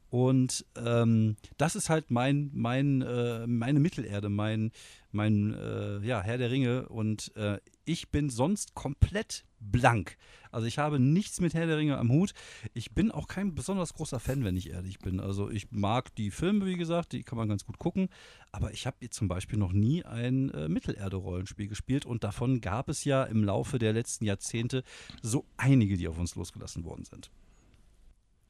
Und 0.09 0.65
ähm, 0.75 1.35
das 1.57 1.75
ist 1.75 1.89
halt 1.89 2.11
mein, 2.11 2.49
mein, 2.53 3.01
äh, 3.01 3.47
meine 3.47 3.79
Mittelerde, 3.79 4.29
mein, 4.29 4.71
mein 5.11 5.53
äh, 5.53 5.99
ja, 6.05 6.21
Herr 6.21 6.37
der 6.37 6.51
Ringe. 6.51 6.89
Und 6.89 7.35
äh, 7.35 7.59
ich 7.85 8.09
bin 8.09 8.29
sonst 8.29 8.73
komplett 8.73 9.45
blank. 9.61 10.17
Also 10.51 10.67
ich 10.67 10.77
habe 10.77 10.99
nichts 10.99 11.39
mit 11.39 11.53
Herr 11.53 11.65
der 11.65 11.77
Ringe 11.77 11.97
am 11.97 12.11
Hut. 12.11 12.33
Ich 12.73 12.91
bin 12.91 13.11
auch 13.11 13.27
kein 13.27 13.55
besonders 13.55 13.93
großer 13.93 14.19
Fan, 14.19 14.43
wenn 14.43 14.57
ich 14.57 14.71
ehrlich 14.71 14.99
bin. 14.99 15.19
Also 15.19 15.49
ich 15.49 15.71
mag 15.71 16.13
die 16.15 16.31
Filme, 16.31 16.65
wie 16.65 16.75
gesagt, 16.75 17.13
die 17.13 17.23
kann 17.23 17.37
man 17.37 17.47
ganz 17.47 17.65
gut 17.65 17.77
gucken. 17.77 18.09
Aber 18.51 18.73
ich 18.73 18.85
habe 18.85 19.09
zum 19.09 19.27
Beispiel 19.27 19.57
noch 19.57 19.71
nie 19.71 20.03
ein 20.03 20.49
äh, 20.49 20.67
Mittelerde-Rollenspiel 20.67 21.67
gespielt 21.67 22.05
und 22.05 22.23
davon 22.23 22.59
gab 22.59 22.89
es 22.89 23.05
ja 23.05 23.23
im 23.23 23.43
Laufe 23.43 23.79
der 23.79 23.93
letzten 23.93 24.25
Jahrzehnte 24.25 24.83
so 25.21 25.45
einige, 25.57 25.95
die 25.95 26.07
auf 26.07 26.19
uns 26.19 26.35
losgelassen 26.35 26.83
worden 26.83 27.05
sind. 27.05 27.31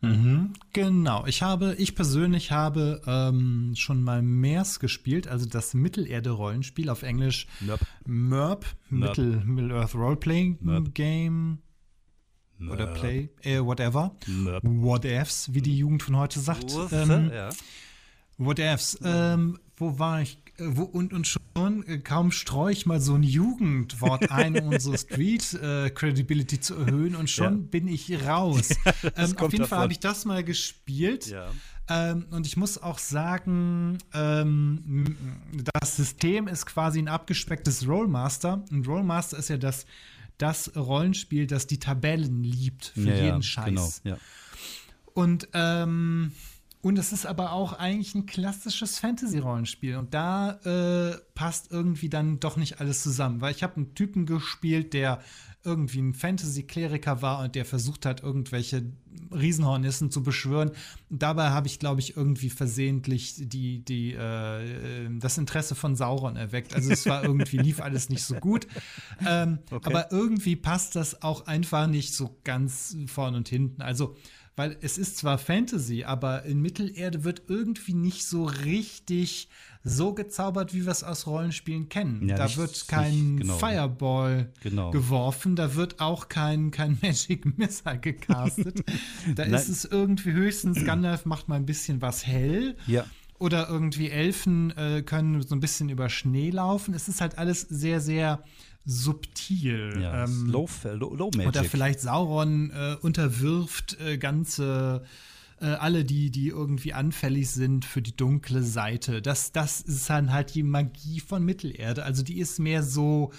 Mhm, 0.01 0.53
genau. 0.74 1.25
Ich 1.27 1.43
habe, 1.43 1.75
ich 1.77 1.96
persönlich 1.96 2.51
habe 2.51 3.01
ähm, 3.05 3.74
schon 3.75 4.03
mal 4.03 4.24
MERS 4.24 4.79
gespielt, 4.79 5.27
also 5.27 5.46
das 5.46 5.75
Mittelerde-Rollenspiel 5.75 6.89
auf 6.89 7.03
Englisch 7.03 7.46
MERP, 7.60 7.81
MERP, 8.05 8.65
Mittel, 8.89 9.43
Middle 9.46 9.75
Earth 9.75 9.93
Roleplaying 9.93 10.58
Merp. 10.62 10.96
Game 10.96 11.60
Merp. 12.58 12.74
oder 12.74 12.88
Play, 12.88 13.29
äh, 13.43 13.60
whatever. 13.60 14.15
Merp. 14.25 14.63
What 14.63 15.05
ifs, 15.05 15.53
wie 15.53 15.62
die 15.62 15.77
Jugend 15.77 16.01
von 16.01 16.17
heute 16.17 16.39
sagt. 16.39 16.75
Ähm, 16.91 17.31
ja. 17.31 17.50
What 18.38 18.58
ifs. 18.58 18.98
Ähm, 19.03 19.60
wo 19.77 20.00
war 20.00 20.22
ich? 20.22 20.39
Äh, 20.62 20.77
wo, 20.77 20.84
und, 20.84 21.13
und 21.13 21.27
schon, 21.27 21.86
äh, 21.88 21.98
kaum 22.00 22.32
streue 22.32 22.72
ich 22.72 22.86
mal 22.86 23.01
so 23.01 23.15
ein 23.15 23.24
Jugendwort 23.24 24.32
ein, 24.32 24.60
um 24.60 24.70
unsere 24.70 24.98
Street-Credibility 24.98 26.56
äh, 26.58 26.62
zu 26.62 26.75
erhöhen, 26.75 27.15
und 27.15 27.30
schon 27.30 27.62
ja. 27.62 27.68
bin 27.70 27.88
ich 27.88 28.25
raus. 28.25 28.70
ähm, 29.15 29.38
auf 29.38 29.51
jeden 29.51 29.65
Fall 29.65 29.80
habe 29.80 29.94
ich 29.94 30.00
das 30.00 30.25
mal 30.25 30.44
gespielt. 30.44 31.27
Ja. 31.27 31.50
Ähm, 31.89 32.25
und 32.32 32.46
ich 32.46 32.58
muss 32.58 32.82
auch 32.82 33.00
sagen, 33.00 33.98
ähm, 34.13 35.15
das 35.74 35.98
System 35.98 36.48
ist 36.48 36.65
quasi 36.65 37.00
ein 37.00 37.08
abgespecktes 37.08 37.88
Rollmaster. 37.88 38.63
Ein 38.72 38.86
Rollmaster 38.86 39.38
ist 39.38 39.50
ja 39.50 39.58
das, 39.58 39.86
das 40.38 40.75
Rollenspiel, 40.75 41.48
das 41.48 41.68
die 41.68 41.80
Tabellen 41.80 42.44
liebt 42.44 42.94
für 42.96 43.13
jeden 43.13 43.44
Scheiß. 43.44 44.01
Genau. 44.03 44.18
Und 45.13 45.50
ähm, 45.53 46.32
und 46.82 46.98
es 46.98 47.12
ist 47.14 47.28
aber 47.28 47.52
auch 47.52 47.74
eigentlich 47.74 48.16
ein 48.16 48.26
klassisches 48.26 48.98
Fantasy-Rollenspiel. 48.98 49.98
Und 49.98 50.14
da 50.16 50.54
äh, 50.66 51.16
passt 51.36 51.72
irgendwie 51.72 52.10
dann 52.10 52.40
doch 52.40 52.58
nicht 52.58 52.80
alles 52.80 53.04
zusammen. 53.04 53.40
Weil 53.40 53.54
ich 53.54 53.62
habe 53.62 53.76
einen 53.76 53.94
Typen 53.94 54.26
gespielt, 54.26 54.94
der 54.94 55.22
irgendwie 55.64 56.02
ein 56.02 56.16
Fantasy-Kleriker 56.16 57.22
war 57.22 57.44
und 57.44 57.54
der 57.54 57.66
versucht 57.66 58.08
hat, 58.08 58.24
irgendwelche 58.24 58.84
Riesenhornissen 59.32 60.10
zu 60.10 60.24
beschwören. 60.24 60.72
Dabei 61.12 61.52
habe 61.52 61.68
ich, 61.68 61.78
glaube 61.78 62.00
ich, 62.00 62.18
irgendwie 62.18 62.50
versehentlich 62.50 63.36
die, 63.38 63.86
die, 63.86 64.14
äh, 64.14 65.08
das 65.20 65.38
Interesse 65.38 65.76
von 65.76 65.96
Sauron 65.96 66.36
erweckt. 66.36 66.74
Also 66.74 66.92
es 66.92 67.06
war 67.06 67.24
irgendwie, 67.24 67.58
lief 67.58 67.80
alles 67.80 68.10
nicht 68.10 68.24
so 68.24 68.36
gut. 68.36 68.66
Ähm, 69.24 69.60
okay. 69.70 69.88
Aber 69.88 70.12
irgendwie 70.12 70.56
passt 70.56 70.96
das 70.96 71.22
auch 71.22 71.46
einfach 71.46 71.86
nicht 71.86 72.16
so 72.16 72.40
ganz 72.44 72.98
vorn 73.06 73.36
und 73.36 73.48
hinten. 73.48 73.84
Also 73.84 74.16
weil 74.55 74.77
es 74.81 74.98
ist 74.98 75.17
zwar 75.17 75.38
Fantasy, 75.38 76.03
aber 76.03 76.43
in 76.43 76.62
Mittelerde 76.62 77.24
wird 77.24 77.43
irgendwie 77.48 77.93
nicht 77.93 78.25
so 78.25 78.46
richtig 78.46 79.50
so 79.84 80.13
gezaubert, 80.13 80.74
wie 80.74 80.86
wir 80.86 80.91
es 80.91 81.03
aus 81.03 81.25
Rollenspielen 81.25 81.89
kennen. 81.89 82.27
Ja, 82.27 82.36
da 82.36 82.46
nicht, 82.46 82.58
wird 82.58 82.88
kein 82.88 83.38
genau. 83.38 83.58
Fireball 83.58 84.51
genau. 84.62 84.91
geworfen, 84.91 85.55
da 85.55 85.75
wird 85.75 86.00
auch 86.00 86.29
kein, 86.29 86.72
kein 86.72 86.98
Magic 87.01 87.58
Missile 87.58 88.00
gecastet. 88.00 88.84
da 89.36 89.43
ist 89.43 89.70
es 89.70 89.86
irgendwie 89.86 90.34
höchstens, 90.34 90.86
Gandalf 90.86 91.25
macht 91.25 91.48
mal 91.48 91.55
ein 91.55 91.65
bisschen 91.65 92.01
was 92.01 92.25
hell. 92.25 92.75
Ja. 92.88 93.05
Oder 93.39 93.70
irgendwie 93.70 94.12
Elfen 94.12 94.70
äh, 94.77 95.01
können 95.01 95.41
so 95.41 95.55
ein 95.55 95.62
bisschen 95.62 95.89
über 95.89 96.10
Schnee 96.10 96.51
laufen. 96.51 96.93
Es 96.93 97.08
ist 97.08 97.22
halt 97.22 97.39
alles 97.39 97.62
sehr, 97.62 98.00
sehr 98.00 98.43
subtil. 98.86 100.00
Ja, 100.02 100.24
ähm, 100.24 100.48
low, 100.48 100.68
low, 100.84 101.16
low 101.16 101.32
Magic. 101.36 101.48
Oder 101.48 101.64
vielleicht 101.64 102.02
Sauron 102.02 102.72
äh, 102.72 102.96
unterwirft 103.02 104.00
äh, 104.00 104.18
ganze 104.18 105.04
äh, 105.62 105.66
alle, 105.66 106.04
die, 106.04 106.32
die 106.32 106.48
irgendwie 106.48 106.94
anfällig 106.94 107.50
sind 107.52 107.86
für 107.86 108.02
die 108.02 108.16
dunkle 108.16 108.64
Seite. 108.64 109.22
Das, 109.22 109.52
das 109.52 109.82
ist 109.82 110.10
dann 110.10 110.34
halt 110.34 110.56
die 110.56 110.64
Magie 110.64 111.20
von 111.20 111.46
Mittelerde. 111.46 112.04
Also 112.04 112.24
die 112.24 112.40
ist 112.40 112.60
mehr 112.60 112.84
so 112.84 113.32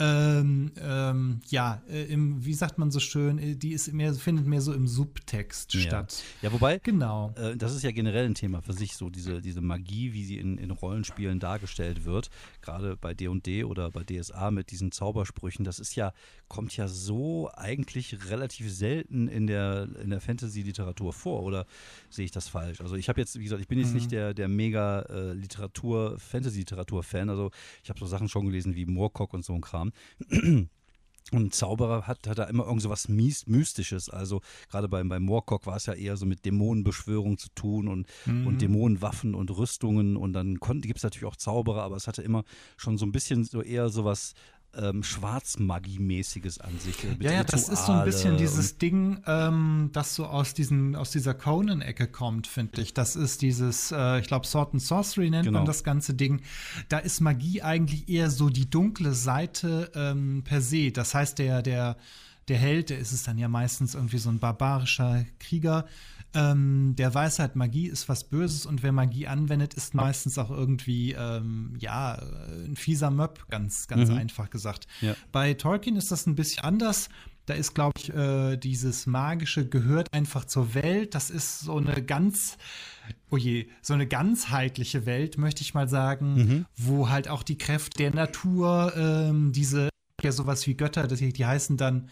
ähm, 0.00 0.72
ähm, 0.80 1.40
ja, 1.48 1.82
äh, 1.88 2.04
im, 2.04 2.44
wie 2.44 2.54
sagt 2.54 2.78
man 2.78 2.90
so 2.90 3.00
schön, 3.00 3.38
äh, 3.38 3.54
die 3.54 3.72
ist 3.72 3.92
mehr, 3.92 4.14
findet 4.14 4.46
mehr 4.46 4.62
so 4.62 4.72
im 4.72 4.86
Subtext 4.86 5.74
ja. 5.74 5.80
statt. 5.80 6.22
Ja, 6.40 6.52
wobei, 6.52 6.78
genau. 6.78 7.34
Äh, 7.36 7.56
das 7.56 7.74
ist 7.74 7.82
ja 7.82 7.90
generell 7.90 8.24
ein 8.24 8.34
Thema 8.34 8.62
für 8.62 8.72
sich, 8.72 8.96
so 8.96 9.10
diese, 9.10 9.42
diese 9.42 9.60
Magie, 9.60 10.12
wie 10.14 10.24
sie 10.24 10.38
in, 10.38 10.56
in 10.56 10.70
Rollenspielen 10.70 11.38
dargestellt 11.38 12.04
wird, 12.04 12.30
gerade 12.62 12.96
bei 12.96 13.12
D&D 13.12 13.64
oder 13.64 13.90
bei 13.90 14.02
DSA 14.02 14.50
mit 14.50 14.70
diesen 14.70 14.90
Zaubersprüchen, 14.90 15.64
das 15.64 15.78
ist 15.78 15.94
ja, 15.96 16.12
kommt 16.48 16.76
ja 16.76 16.88
so 16.88 17.50
eigentlich 17.54 18.30
relativ 18.30 18.72
selten 18.72 19.28
in 19.28 19.46
der, 19.46 19.86
in 20.02 20.10
der 20.10 20.20
Fantasy-Literatur 20.20 21.12
vor, 21.12 21.42
oder 21.42 21.66
sehe 22.08 22.24
ich 22.24 22.32
das 22.32 22.48
falsch? 22.48 22.80
Also 22.80 22.96
ich 22.96 23.08
habe 23.08 23.20
jetzt, 23.20 23.38
wie 23.38 23.44
gesagt, 23.44 23.60
ich 23.60 23.68
bin 23.68 23.78
jetzt 23.78 23.90
mhm. 23.90 23.96
nicht 23.96 24.12
der, 24.12 24.32
der 24.32 24.48
mega 24.48 25.00
äh, 25.02 25.32
Literatur, 25.32 26.18
Fantasy-Literatur-Fan, 26.18 27.28
also 27.28 27.50
ich 27.84 27.90
habe 27.90 28.00
so 28.00 28.06
Sachen 28.06 28.28
schon 28.28 28.46
gelesen 28.46 28.74
wie 28.74 28.86
Moorcock 28.86 29.34
und 29.34 29.44
so 29.44 29.52
ein 29.52 29.60
Kram, 29.60 29.89
und 31.32 31.54
Zauberer 31.54 32.06
hat, 32.06 32.26
hat 32.26 32.38
da 32.38 32.44
immer 32.44 32.66
irgend 32.66 32.82
so 32.82 32.90
was 32.90 33.08
Mystisches. 33.08 34.10
Also 34.10 34.40
gerade 34.70 34.88
beim, 34.88 35.08
beim 35.08 35.22
Moorcock 35.22 35.66
war 35.66 35.76
es 35.76 35.86
ja 35.86 35.94
eher 35.94 36.16
so 36.16 36.26
mit 36.26 36.44
Dämonenbeschwörung 36.44 37.38
zu 37.38 37.48
tun 37.54 37.88
und, 37.88 38.06
mhm. 38.26 38.46
und 38.46 38.60
Dämonenwaffen 38.60 39.34
und 39.34 39.50
Rüstungen. 39.50 40.16
Und 40.16 40.32
dann 40.32 40.56
gibt 40.56 40.96
es 40.96 41.02
natürlich 41.02 41.26
auch 41.26 41.36
Zauberer, 41.36 41.82
aber 41.82 41.96
es 41.96 42.06
hatte 42.06 42.22
immer 42.22 42.44
schon 42.76 42.98
so 42.98 43.06
ein 43.06 43.12
bisschen 43.12 43.44
so 43.44 43.62
eher 43.62 43.88
so 43.90 44.04
was 44.04 44.34
ähm, 44.76 45.02
Schwarzmagie-mäßiges 45.02 46.60
an 46.60 46.78
sich. 46.78 47.04
Äh, 47.04 47.16
ja, 47.20 47.32
ja, 47.32 47.44
das 47.44 47.68
ist 47.68 47.86
so 47.86 47.92
ein 47.92 48.04
bisschen 48.04 48.36
dieses 48.36 48.78
Ding, 48.78 49.22
ähm, 49.26 49.90
das 49.92 50.14
so 50.14 50.26
aus, 50.26 50.54
diesen, 50.54 50.94
aus 50.96 51.10
dieser 51.10 51.34
Conan-Ecke 51.34 52.06
kommt, 52.06 52.46
finde 52.46 52.80
ich. 52.82 52.94
Das 52.94 53.16
ist 53.16 53.42
dieses, 53.42 53.92
äh, 53.92 54.20
ich 54.20 54.26
glaube, 54.26 54.46
Sword 54.46 54.74
and 54.74 54.82
Sorcery 54.82 55.30
nennt 55.30 55.46
genau. 55.46 55.58
man 55.58 55.66
das 55.66 55.82
ganze 55.84 56.14
Ding. 56.14 56.42
Da 56.88 56.98
ist 56.98 57.20
Magie 57.20 57.62
eigentlich 57.62 58.08
eher 58.08 58.30
so 58.30 58.48
die 58.48 58.68
dunkle 58.70 59.12
Seite 59.12 59.90
ähm, 59.94 60.42
per 60.44 60.60
se. 60.60 60.92
Das 60.92 61.14
heißt, 61.14 61.38
der, 61.38 61.62
der, 61.62 61.96
der 62.48 62.58
Held, 62.58 62.90
der 62.90 62.98
ist 62.98 63.12
es 63.12 63.22
dann 63.22 63.38
ja 63.38 63.48
meistens 63.48 63.94
irgendwie 63.94 64.18
so 64.18 64.30
ein 64.30 64.38
barbarischer 64.38 65.24
Krieger, 65.38 65.86
ähm, 66.34 66.94
der 66.96 67.12
weiß 67.12 67.40
halt, 67.40 67.56
Magie 67.56 67.88
ist 67.88 68.08
was 68.08 68.24
Böses 68.24 68.66
und 68.66 68.82
wer 68.82 68.92
Magie 68.92 69.26
anwendet, 69.26 69.74
ist 69.74 69.94
meistens 69.94 70.38
auch 70.38 70.50
irgendwie, 70.50 71.12
ähm, 71.12 71.74
ja, 71.78 72.22
ein 72.64 72.76
fieser 72.76 73.10
Möb, 73.10 73.46
ganz, 73.48 73.88
ganz 73.88 74.10
mhm. 74.10 74.16
einfach 74.16 74.50
gesagt. 74.50 74.86
Ja. 75.00 75.14
Bei 75.32 75.54
Tolkien 75.54 75.96
ist 75.96 76.12
das 76.12 76.26
ein 76.26 76.36
bisschen 76.36 76.64
anders. 76.64 77.08
Da 77.46 77.54
ist, 77.54 77.74
glaube 77.74 77.94
ich, 77.98 78.14
äh, 78.14 78.56
dieses 78.56 79.06
Magische 79.06 79.66
gehört 79.66 80.12
einfach 80.12 80.44
zur 80.44 80.74
Welt. 80.74 81.16
Das 81.16 81.30
ist 81.30 81.60
so 81.60 81.78
eine 81.78 82.00
ganz, 82.00 82.58
oh 83.30 83.36
je, 83.36 83.66
so 83.82 83.94
eine 83.94 84.06
ganzheitliche 84.06 85.06
Welt, 85.06 85.36
möchte 85.36 85.62
ich 85.62 85.74
mal 85.74 85.88
sagen, 85.88 86.34
mhm. 86.34 86.66
wo 86.76 87.08
halt 87.08 87.28
auch 87.28 87.42
die 87.42 87.58
Kräfte 87.58 87.98
der 87.98 88.14
Natur, 88.14 88.92
ähm, 88.96 89.50
diese, 89.50 89.88
ja, 90.22 90.30
sowas 90.30 90.64
wie 90.68 90.74
Götter, 90.74 91.08
die, 91.08 91.32
die 91.32 91.46
heißen 91.46 91.76
dann 91.76 92.08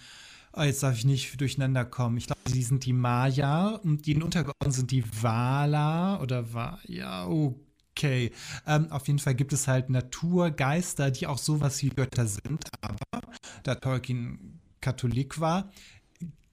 oh, 0.52 0.62
jetzt 0.62 0.83
darf 0.83 0.97
ich 0.97 1.05
nicht 1.05 1.40
durcheinander 1.40 1.85
kommen. 1.85 2.17
Ich 2.17 2.26
glaube, 2.26 2.40
die 2.47 2.62
sind 2.62 2.85
die 2.85 2.93
Maya 2.93 3.76
und 3.76 4.07
die 4.07 4.21
untergeordnet 4.21 4.75
sind 4.75 4.90
die 4.90 5.05
Wala 5.23 6.21
oder 6.21 6.52
war 6.52 6.81
ja 6.87 7.26
okay. 7.26 8.33
Ähm, 8.67 8.90
auf 8.90 9.07
jeden 9.07 9.19
Fall 9.19 9.35
gibt 9.35 9.52
es 9.52 9.69
halt 9.69 9.90
Naturgeister, 9.90 11.11
die 11.11 11.26
auch 11.26 11.38
sowas 11.38 11.83
wie 11.83 11.90
Götter 11.90 12.26
sind. 12.26 12.69
Aber 12.81 13.23
da 13.62 13.75
Tolkien 13.75 14.61
Katholik 14.81 15.40
war, 15.40 15.71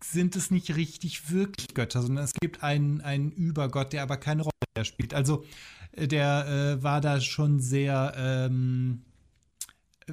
sind 0.03 0.35
es 0.35 0.51
nicht 0.51 0.75
richtig 0.75 1.31
wirklich 1.31 1.73
Götter, 1.73 2.01
sondern 2.01 2.25
es 2.25 2.33
gibt 2.33 2.63
einen, 2.63 3.01
einen 3.01 3.31
Übergott, 3.31 3.93
der 3.93 4.03
aber 4.03 4.17
keine 4.17 4.43
Rolle 4.43 4.53
mehr 4.75 4.85
spielt. 4.85 5.13
Also 5.13 5.45
äh, 5.93 6.07
der 6.07 6.47
äh, 6.47 6.83
war 6.83 7.01
da 7.01 7.19
schon 7.21 7.59
sehr 7.59 8.13
ähm, 8.17 9.03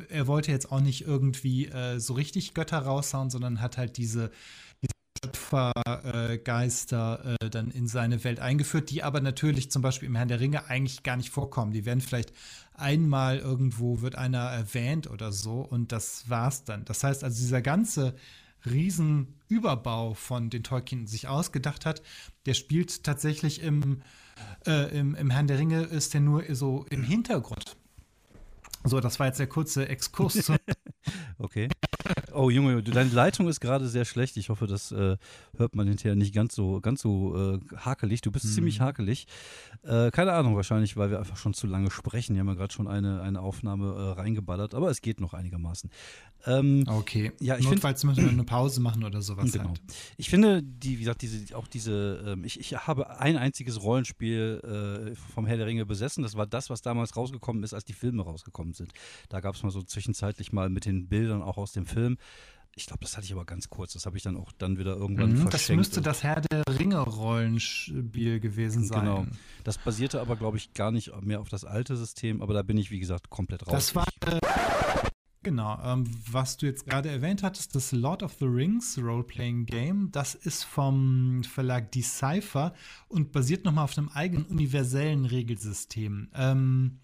er 0.09 0.27
wollte 0.27 0.51
jetzt 0.51 0.73
auch 0.73 0.81
nicht 0.81 1.07
irgendwie 1.07 1.67
äh, 1.67 1.99
so 1.99 2.15
richtig 2.15 2.55
Götter 2.55 2.79
raushauen, 2.79 3.31
sondern 3.31 3.61
hat 3.61 3.79
halt 3.79 3.97
diese, 3.97 4.31
diese 4.81 4.93
Schöpfergeister 5.25 7.37
äh, 7.41 7.47
äh, 7.47 7.51
dann 7.51 7.71
in 7.71 7.87
seine 7.87 8.25
Welt 8.25 8.41
eingeführt, 8.41 8.91
die 8.91 9.03
aber 9.03 9.21
natürlich 9.21 9.71
zum 9.71 9.83
Beispiel 9.83 10.09
im 10.09 10.17
Herrn 10.17 10.29
der 10.29 10.41
Ringe 10.41 10.67
eigentlich 10.67 11.03
gar 11.03 11.17
nicht 11.17 11.31
vorkommen. 11.31 11.73
Die 11.73 11.85
werden 11.85 12.01
vielleicht 12.01 12.33
einmal 12.75 13.39
irgendwo, 13.39 14.01
wird 14.01 14.17
einer 14.17 14.39
erwähnt 14.39 15.11
oder 15.11 15.33
so 15.33 15.61
und 15.61 15.93
das 15.93 16.29
war's 16.29 16.65
dann. 16.65 16.85
Das 16.85 17.05
heißt 17.05 17.23
also, 17.23 17.39
dieser 17.39 17.63
ganze 17.63 18.15
Riesenüberbau 18.65 20.15
von 20.15 20.49
den 20.49 20.63
Tolkien 20.63 21.07
sich 21.07 21.29
ausgedacht 21.29 21.85
hat, 21.85 22.03
der 22.47 22.55
spielt 22.55 23.05
tatsächlich 23.05 23.63
im, 23.63 24.03
äh, 24.67 24.99
im, 24.99 25.15
im 25.15 25.31
Herrn 25.31 25.49
der 25.49 25.59
Ringe, 25.59 25.83
ist 25.83 26.15
der 26.15 26.21
nur 26.21 26.43
so 26.55 26.87
im 26.91 27.03
Hintergrund. 27.03 27.77
So, 28.85 29.01
das 29.01 29.19
war 29.21 29.27
jetzt 29.27 29.39
der 29.39 29.47
kurze 29.47 29.89
Exkurs. 29.89 30.51
okay. 31.39 31.69
Oh 32.35 32.51
Junge, 32.51 32.83
deine 32.83 33.11
Leitung 33.11 33.49
ist 33.49 33.61
gerade 33.61 33.87
sehr 33.89 34.05
schlecht. 34.05 34.37
Ich 34.37 34.49
hoffe, 34.49 34.67
das 34.67 34.93
äh, 34.93 35.17
hört 35.57 35.77
man 35.77 35.87
hinterher 35.87 36.17
nicht 36.17 36.35
ganz 36.35 36.55
so, 36.55 36.81
ganz 36.81 37.03
so 37.03 37.55
äh, 37.55 37.77
hakelig. 37.77 38.21
Du 38.23 38.33
bist 38.33 38.45
hm. 38.45 38.53
ziemlich 38.53 38.81
hakelig. 38.81 39.27
Äh, 39.83 40.11
keine 40.11 40.33
Ahnung, 40.33 40.57
wahrscheinlich, 40.57 40.97
weil 40.97 41.11
wir 41.11 41.19
einfach 41.19 41.37
schon 41.37 41.55
zu 41.55 41.67
lange 41.67 41.91
sprechen. 41.91 42.35
Wir 42.35 42.41
haben 42.41 42.49
ja 42.49 42.55
gerade 42.55 42.73
schon 42.73 42.89
eine, 42.89 43.23
eine 43.23 43.41
Aufnahme 43.41 43.87
äh, 43.87 44.21
reingeballert, 44.21 44.75
aber 44.75 44.91
es 44.91 45.01
geht 45.01 45.21
noch 45.21 45.35
einigermaßen. 45.35 45.91
Ähm, 46.47 46.85
okay. 46.89 47.33
Ja, 47.41 47.57
ich 47.57 47.65
Notfalls 47.65 48.03
müssen 48.05 48.25
wir 48.25 48.31
eine 48.31 48.45
Pause 48.45 48.81
machen 48.81 49.05
oder 49.05 49.23
sowas. 49.23 49.53
Genau. 49.53 49.69
Halt. 49.69 49.81
Ich 50.17 50.29
finde, 50.29 50.63
die, 50.63 50.97
wie 50.97 51.01
gesagt, 51.01 51.23
diese, 51.23 51.57
auch 51.57 51.69
diese, 51.69 52.25
ähm, 52.27 52.45
ich, 52.45 52.59
ich 52.59 52.77
habe 52.77 53.21
ein 53.21 53.37
einziges 53.37 53.83
Rollenspiel 53.83 55.13
äh, 55.13 55.15
vom 55.35 55.47
Herr 55.47 55.57
der 55.57 55.67
Ringe 55.67 55.87
besessen. 55.87 56.23
Das 56.23 56.37
war 56.37 56.47
das, 56.47 56.71
was 56.71 56.83
damals 56.83 57.17
rausgekommen 57.17 57.63
ist, 57.63 57.75
als 57.75 57.85
die 57.85 57.93
Filme 57.93 58.23
rausgekommen 58.23 58.73
sind. 58.73 58.93
Da 59.29 59.41
gab 59.41 59.55
es 59.55 59.63
mal 59.63 59.71
so 59.71 59.83
zwischenzeitlich 59.83 60.53
mal 60.53 60.69
mit 60.69 60.85
den 60.85 60.92
Bildern 61.09 61.43
auch 61.43 61.59
aus 61.59 61.73
dem 61.73 61.87
Film. 61.87 62.19
Ich 62.75 62.87
glaube, 62.87 63.01
das 63.03 63.17
hatte 63.17 63.27
ich 63.27 63.33
aber 63.33 63.45
ganz 63.45 63.69
kurz. 63.69 63.93
Das 63.93 64.07
habe 64.07 64.17
ich 64.17 64.23
dann 64.23 64.37
auch 64.37 64.51
dann 64.53 64.79
wieder 64.79 64.97
irgendwann 64.97 65.33
mhm, 65.33 65.49
verschenkt. 65.49 65.55
Das 65.55 65.77
müsste 65.77 66.01
das 66.01 66.23
Herr 66.23 66.41
der 66.41 66.63
Ringe-Rollenspiel 66.67 68.41
gewesen 68.41 68.85
sein. 68.85 69.01
Genau. 69.01 69.27
Das 69.63 69.77
basierte 69.77 70.21
aber, 70.21 70.37
glaube 70.37 70.57
ich, 70.57 70.73
gar 70.73 70.91
nicht 70.91 71.13
mehr 71.21 71.41
auf 71.41 71.51
das 71.51 71.65
alte 71.65 71.97
System. 71.97 72.41
Aber 72.41 72.55
da 72.55 72.63
bin 72.63 72.79
ich, 72.79 72.91
wie 72.91 73.01
gesagt, 73.01 73.29
komplett 73.29 73.67
raus. 73.67 73.73
Das 73.73 73.95
war 73.95 74.07
äh, 74.27 74.39
Genau, 75.45 75.77
ähm, 75.83 76.05
was 76.31 76.57
du 76.57 76.67
jetzt 76.67 76.87
gerade 76.87 77.11
erwähnt 77.11 77.43
hattest, 77.43 77.75
das 77.75 77.91
Lord 77.91 78.23
of 78.23 78.35
the 78.39 78.45
Rings 78.45 78.97
Role-Playing 78.97 79.67
Game, 79.67 80.13
das 80.13 80.37
ist 80.37 80.63
vom 80.63 81.43
Verlag 81.43 81.91
Decipher 81.91 82.73
und 83.09 83.33
basiert 83.33 83.65
nochmal 83.65 83.85
auf 83.85 83.99
einem 83.99 84.09
eigenen 84.11 84.45
universellen 84.45 85.25
Regelsystem. 85.25 86.29
Ähm, 86.35 87.01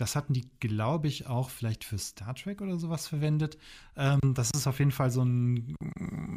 das 0.00 0.14
hatten 0.14 0.32
die, 0.32 0.48
glaube 0.60 1.08
ich, 1.08 1.26
auch 1.26 1.50
vielleicht 1.50 1.82
für 1.82 1.98
Star 1.98 2.34
Trek 2.34 2.60
oder 2.60 2.78
sowas 2.78 3.08
verwendet. 3.08 3.58
Ähm, 3.96 4.20
das 4.34 4.50
ist 4.52 4.68
auf 4.68 4.78
jeden 4.78 4.92
Fall 4.92 5.10
so 5.10 5.24
ein, 5.24 5.74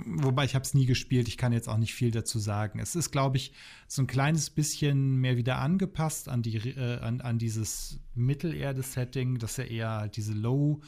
wobei 0.06 0.46
ich 0.46 0.56
habe 0.56 0.64
es 0.64 0.74
nie 0.74 0.88
gespielt, 0.88 1.28
ich 1.28 1.38
kann 1.38 1.54
jetzt 1.54 1.70
auch 1.70 1.78
nicht 1.78 1.94
viel 1.94 2.10
dazu 2.10 2.40
sagen. 2.40 2.80
Es 2.80 2.96
ist, 2.96 3.12
glaube 3.12 3.38
ich, 3.38 3.54
so 3.88 4.02
ein 4.02 4.08
kleines 4.08 4.50
bisschen 4.50 5.18
mehr 5.18 5.38
wieder 5.38 5.60
angepasst 5.60 6.28
an, 6.28 6.42
die, 6.42 6.58
äh, 6.58 7.00
an, 7.02 7.22
an 7.22 7.38
dieses 7.38 8.00
Mittelerde-Setting, 8.16 9.38
dass 9.38 9.60
er 9.60 9.70
eher 9.70 9.92
halt 9.92 10.18
diese 10.18 10.34
Low 10.34 10.82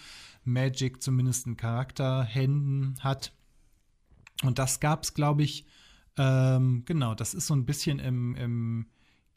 Magic 0.44 1.04
zumindest 1.04 1.46
in 1.46 1.56
Charakterhänden 1.56 2.96
hat. 3.02 3.34
Und 4.42 4.58
das 4.58 4.80
gab 4.80 5.04
es, 5.04 5.14
glaube 5.14 5.44
ich, 5.44 5.68
ähm, 6.18 6.84
genau, 6.86 7.14
das 7.14 7.36
ist 7.36 7.48
so 7.48 7.56
ein 7.56 7.66
bisschen 7.66 8.00
im, 8.00 8.36
im 8.36 8.88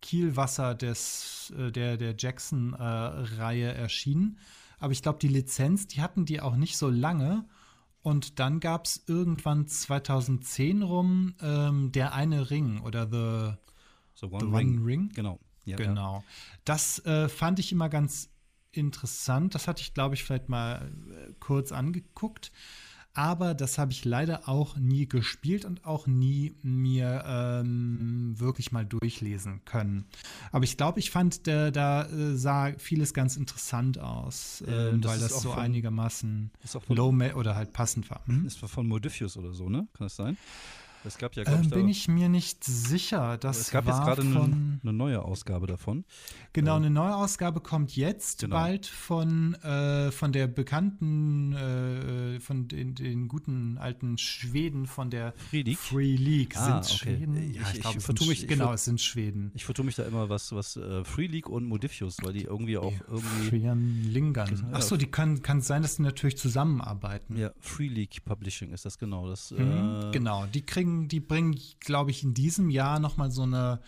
Kielwasser 0.02 0.74
des, 0.74 1.52
äh, 1.56 1.72
der, 1.72 1.96
der 1.96 2.14
Jackson-Reihe 2.16 3.72
erschienen. 3.72 4.38
Aber 4.78 4.92
ich 4.92 5.02
glaube, 5.02 5.18
die 5.18 5.28
Lizenz, 5.28 5.86
die 5.86 6.02
hatten 6.02 6.24
die 6.26 6.40
auch 6.40 6.56
nicht 6.56 6.76
so 6.76 6.88
lange. 6.88 7.46
Und 8.02 8.38
dann 8.38 8.60
gab 8.60 8.86
es 8.86 9.02
irgendwann 9.06 9.66
2010 9.66 10.82
rum 10.82 11.34
ähm, 11.42 11.90
der 11.90 12.14
eine 12.14 12.50
Ring 12.50 12.80
oder 12.80 13.08
The, 13.10 13.56
so 14.14 14.28
one, 14.28 14.40
the 14.40 14.56
ring. 14.56 14.76
one 14.78 14.86
Ring. 14.86 15.08
Genau. 15.12 15.40
Ja, 15.64 15.76
genau. 15.76 16.18
Ja. 16.18 16.24
Das 16.64 17.04
äh, 17.04 17.28
fand 17.28 17.58
ich 17.58 17.72
immer 17.72 17.88
ganz 17.88 18.30
interessant. 18.70 19.54
Das 19.54 19.66
hatte 19.66 19.82
ich, 19.82 19.94
glaube 19.94 20.14
ich, 20.14 20.22
vielleicht 20.22 20.48
mal 20.48 20.92
äh, 21.10 21.32
kurz 21.40 21.72
angeguckt. 21.72 22.52
Aber 23.16 23.54
das 23.54 23.78
habe 23.78 23.92
ich 23.92 24.04
leider 24.04 24.46
auch 24.46 24.76
nie 24.76 25.08
gespielt 25.08 25.64
und 25.64 25.86
auch 25.86 26.06
nie 26.06 26.54
mir 26.62 27.24
ähm, 27.26 28.34
wirklich 28.38 28.72
mal 28.72 28.84
durchlesen 28.84 29.64
können. 29.64 30.04
Aber 30.52 30.64
ich 30.64 30.76
glaube, 30.76 30.98
ich 31.00 31.10
fand, 31.10 31.46
der, 31.46 31.70
da 31.70 32.04
äh, 32.04 32.36
sah 32.36 32.72
vieles 32.76 33.14
ganz 33.14 33.36
interessant 33.36 33.98
aus, 33.98 34.60
äh, 34.60 34.98
das 34.98 35.10
weil 35.10 35.18
das 35.18 35.42
so 35.42 35.52
von, 35.52 35.60
einigermaßen 35.60 36.50
low 36.88 37.14
oder 37.34 37.56
halt 37.56 37.72
passend 37.72 38.10
war. 38.10 38.20
Hm? 38.26 38.46
Ist 38.46 38.58
von 38.58 38.86
Modifius 38.86 39.38
oder 39.38 39.54
so, 39.54 39.70
ne? 39.70 39.88
Kann 39.94 40.06
das 40.06 40.16
sein? 40.16 40.36
Es 41.06 41.18
gab 41.18 41.36
ja, 41.36 41.44
ähm, 41.46 41.62
ich, 41.62 41.70
bin 41.70 41.88
ich 41.88 42.08
mir 42.08 42.28
nicht 42.28 42.64
sicher. 42.64 43.38
Das 43.38 43.60
es 43.60 43.70
gab 43.70 43.86
jetzt 43.86 44.00
gerade 44.00 44.22
eine, 44.22 44.80
eine, 44.82 44.92
neue 44.92 45.22
Ausgabe 45.22 45.68
davon. 45.68 46.04
Genau, 46.52 46.74
äh, 46.74 46.76
eine 46.76 46.90
neue 46.90 47.14
Ausgabe 47.14 47.60
kommt 47.60 47.94
jetzt 47.94 48.40
genau. 48.40 48.56
bald 48.56 48.86
von, 48.86 49.54
äh, 49.62 50.10
von 50.10 50.32
der 50.32 50.48
bekannten, 50.48 51.52
äh, 51.52 52.40
von 52.40 52.66
den, 52.66 52.96
den, 52.96 53.28
guten 53.28 53.78
alten 53.78 54.18
Schweden 54.18 54.86
von 54.86 55.10
der 55.10 55.32
Free 55.50 55.62
League. 55.62 55.78
Free 55.78 56.16
League. 56.16 56.56
Ah, 56.56 56.82
sind 56.82 57.00
okay. 57.00 57.16
Schweden? 57.16 57.54
Ja, 57.54 57.62
ich, 57.72 57.78
ich, 57.78 57.96
ich 57.96 58.02
vertue 58.02 58.26
mich. 58.26 58.48
Genau, 58.48 58.72
es 58.72 58.84
sind 58.84 59.00
Schweden. 59.00 59.52
Ich 59.54 59.64
vertue 59.64 59.84
mich 59.84 59.94
da 59.94 60.02
immer 60.02 60.28
was, 60.28 60.52
was 60.52 60.76
uh, 60.76 61.04
Free 61.04 61.28
League 61.28 61.48
und 61.48 61.66
Modifius, 61.66 62.16
weil 62.22 62.32
die 62.32 62.42
irgendwie 62.42 62.78
auch 62.78 62.92
irgendwie. 63.08 63.48
Frian 63.48 64.02
Lingern. 64.02 64.68
Achso, 64.72 64.96
die 64.96 65.06
kann, 65.06 65.42
kann 65.42 65.60
sein, 65.60 65.82
dass 65.82 65.96
die 65.96 66.02
natürlich 66.02 66.36
zusammenarbeiten. 66.36 67.36
Ja, 67.36 67.52
Free 67.60 67.88
League 67.88 68.24
Publishing 68.24 68.72
ist 68.72 68.84
das 68.84 68.98
genau. 68.98 69.28
Das, 69.28 69.52
mhm, 69.52 70.00
äh, 70.08 70.10
genau, 70.10 70.46
die 70.46 70.62
kriegen 70.62 70.95
die 71.04 71.20
bringen, 71.20 71.60
glaube 71.80 72.10
ich, 72.10 72.22
in 72.22 72.34
diesem 72.34 72.70
Jahr 72.70 72.98
nochmal 72.98 73.30
so 73.30 73.42
eine 73.42 73.80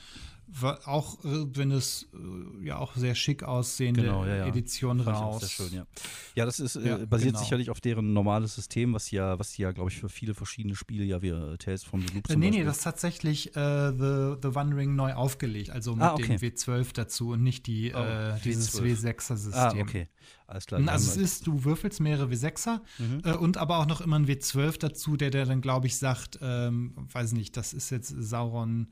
auch 0.84 1.24
äh, 1.24 1.46
wenn 1.54 1.70
es 1.70 2.08
äh, 2.14 2.66
ja 2.66 2.78
auch 2.78 2.96
sehr 2.96 3.14
schick 3.14 3.42
aussehende 3.42 4.02
genau, 4.02 4.24
ja, 4.24 4.36
ja. 4.36 4.46
Edition 4.46 5.00
raus. 5.00 5.40
Sehr 5.40 5.48
schön, 5.48 5.74
ja. 5.74 5.86
ja, 6.34 6.46
das 6.46 6.58
ist 6.58 6.76
äh, 6.76 6.88
ja, 6.88 6.96
basiert 7.06 7.34
genau. 7.34 7.42
sicherlich 7.42 7.70
auf 7.70 7.80
deren 7.80 8.12
normales 8.12 8.54
System, 8.54 8.94
was 8.94 9.10
ja, 9.10 9.38
was 9.38 9.56
ja, 9.58 9.72
glaube 9.72 9.90
ich, 9.90 9.98
für 9.98 10.08
viele 10.08 10.34
verschiedene 10.34 10.74
Spiele 10.74 11.04
ja 11.04 11.20
wie 11.22 11.32
Tales 11.58 11.84
from 11.84 12.00
the 12.00 12.14
Loop 12.14 12.30
äh, 12.30 12.36
Nee, 12.36 12.50
nee, 12.50 12.64
das 12.64 12.78
ist 12.78 12.84
tatsächlich 12.84 13.54
äh, 13.56 13.90
The, 13.90 14.36
the 14.42 14.48
One 14.56 14.74
Ring 14.74 14.96
neu 14.96 15.12
aufgelegt, 15.14 15.70
also 15.70 15.94
mit 15.94 16.02
ah, 16.02 16.14
okay. 16.14 16.36
dem 16.36 16.38
W12 16.38 16.94
dazu 16.94 17.30
und 17.30 17.42
nicht 17.42 17.66
die, 17.66 17.92
oh, 17.94 17.98
äh, 17.98 18.38
dieses 18.44 18.80
W6er-System. 18.80 19.54
Ah, 19.54 19.74
okay. 19.78 20.08
Alles 20.46 20.66
klar. 20.66 20.80
Also 20.88 21.10
es 21.10 21.16
ist, 21.16 21.46
du 21.46 21.64
würfelst 21.64 22.00
mehrere 22.00 22.26
W6er 22.28 22.80
mhm. 22.98 23.20
äh, 23.22 23.32
und 23.32 23.58
aber 23.58 23.78
auch 23.78 23.86
noch 23.86 24.00
immer 24.00 24.18
ein 24.18 24.26
W12 24.26 24.78
dazu, 24.78 25.16
der, 25.16 25.30
der 25.30 25.44
dann, 25.44 25.60
glaube 25.60 25.86
ich, 25.86 25.96
sagt, 25.96 26.38
ähm, 26.40 26.94
weiß 27.12 27.32
nicht, 27.32 27.56
das 27.56 27.74
ist 27.74 27.90
jetzt 27.90 28.08
Sauron 28.18 28.88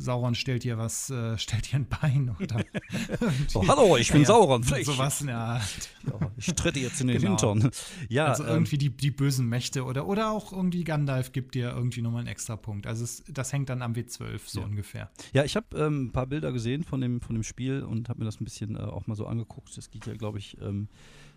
Sauron 0.00 0.34
stellt 0.34 0.64
dir 0.64 0.78
was, 0.78 1.10
äh, 1.10 1.36
stellt 1.38 1.72
dir 1.72 1.76
ein 1.76 1.86
Bein 1.86 2.34
oder. 2.40 2.64
oh, 3.54 3.68
hallo, 3.68 3.96
ich 3.96 4.10
bin 4.10 4.22
ja, 4.22 4.26
Sauron. 4.26 4.64
Vielleicht. 4.64 4.86
Sowas 4.86 5.20
in 5.20 5.28
der 5.28 5.38
Art. 5.38 5.88
Ja, 6.06 6.30
ich 6.36 6.46
trete 6.54 6.80
jetzt 6.80 7.00
in 7.00 7.08
den 7.08 7.18
genau. 7.18 7.30
Hintern. 7.30 7.70
Ja, 8.08 8.26
also 8.26 8.44
ähm, 8.44 8.50
irgendwie 8.50 8.78
die, 8.78 8.90
die 8.90 9.10
bösen 9.10 9.48
Mächte 9.48 9.84
oder, 9.84 10.06
oder 10.06 10.30
auch 10.30 10.52
irgendwie 10.52 10.84
Gandalf 10.84 11.32
gibt 11.32 11.54
dir 11.54 11.70
irgendwie 11.70 12.02
nochmal 12.02 12.20
einen 12.20 12.28
extra 12.28 12.56
Punkt. 12.56 12.86
Also 12.86 13.04
es, 13.04 13.22
das 13.28 13.52
hängt 13.52 13.68
dann 13.68 13.82
am 13.82 13.92
W12 13.92 14.40
so 14.44 14.60
ja. 14.60 14.66
ungefähr. 14.66 15.10
Ja, 15.32 15.44
ich 15.44 15.56
habe 15.56 15.76
ähm, 15.76 16.06
ein 16.06 16.12
paar 16.12 16.26
Bilder 16.26 16.52
gesehen 16.52 16.84
von 16.84 17.00
dem, 17.00 17.20
von 17.20 17.34
dem 17.34 17.42
Spiel 17.42 17.82
und 17.82 18.08
habe 18.08 18.20
mir 18.20 18.24
das 18.24 18.40
ein 18.40 18.44
bisschen 18.44 18.76
äh, 18.76 18.80
auch 18.80 19.06
mal 19.06 19.14
so 19.14 19.26
angeguckt. 19.26 19.76
Das 19.76 19.90
geht 19.90 20.06
ja, 20.06 20.14
glaube 20.14 20.38
ich, 20.38 20.56
ähm, 20.60 20.88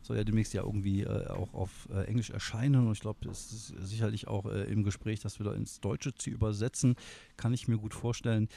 soll 0.03 0.17
ja 0.17 0.23
demnächst 0.23 0.53
ja 0.53 0.63
irgendwie 0.63 1.01
äh, 1.01 1.27
auch 1.27 1.53
auf 1.53 1.87
äh, 1.91 2.05
Englisch 2.05 2.29
erscheinen 2.29 2.87
und 2.87 2.93
ich 2.93 2.99
glaube, 2.99 3.27
es 3.29 3.51
ist 3.51 3.73
sicherlich 3.79 4.27
auch 4.27 4.45
äh, 4.45 4.63
im 4.63 4.83
Gespräch, 4.83 5.19
das 5.21 5.39
wieder 5.39 5.55
ins 5.55 5.79
Deutsche 5.79 6.13
zu 6.13 6.29
übersetzen, 6.29 6.95
kann 7.37 7.53
ich 7.53 7.67
mir 7.67 7.77
gut 7.77 7.93
vorstellen. 7.93 8.49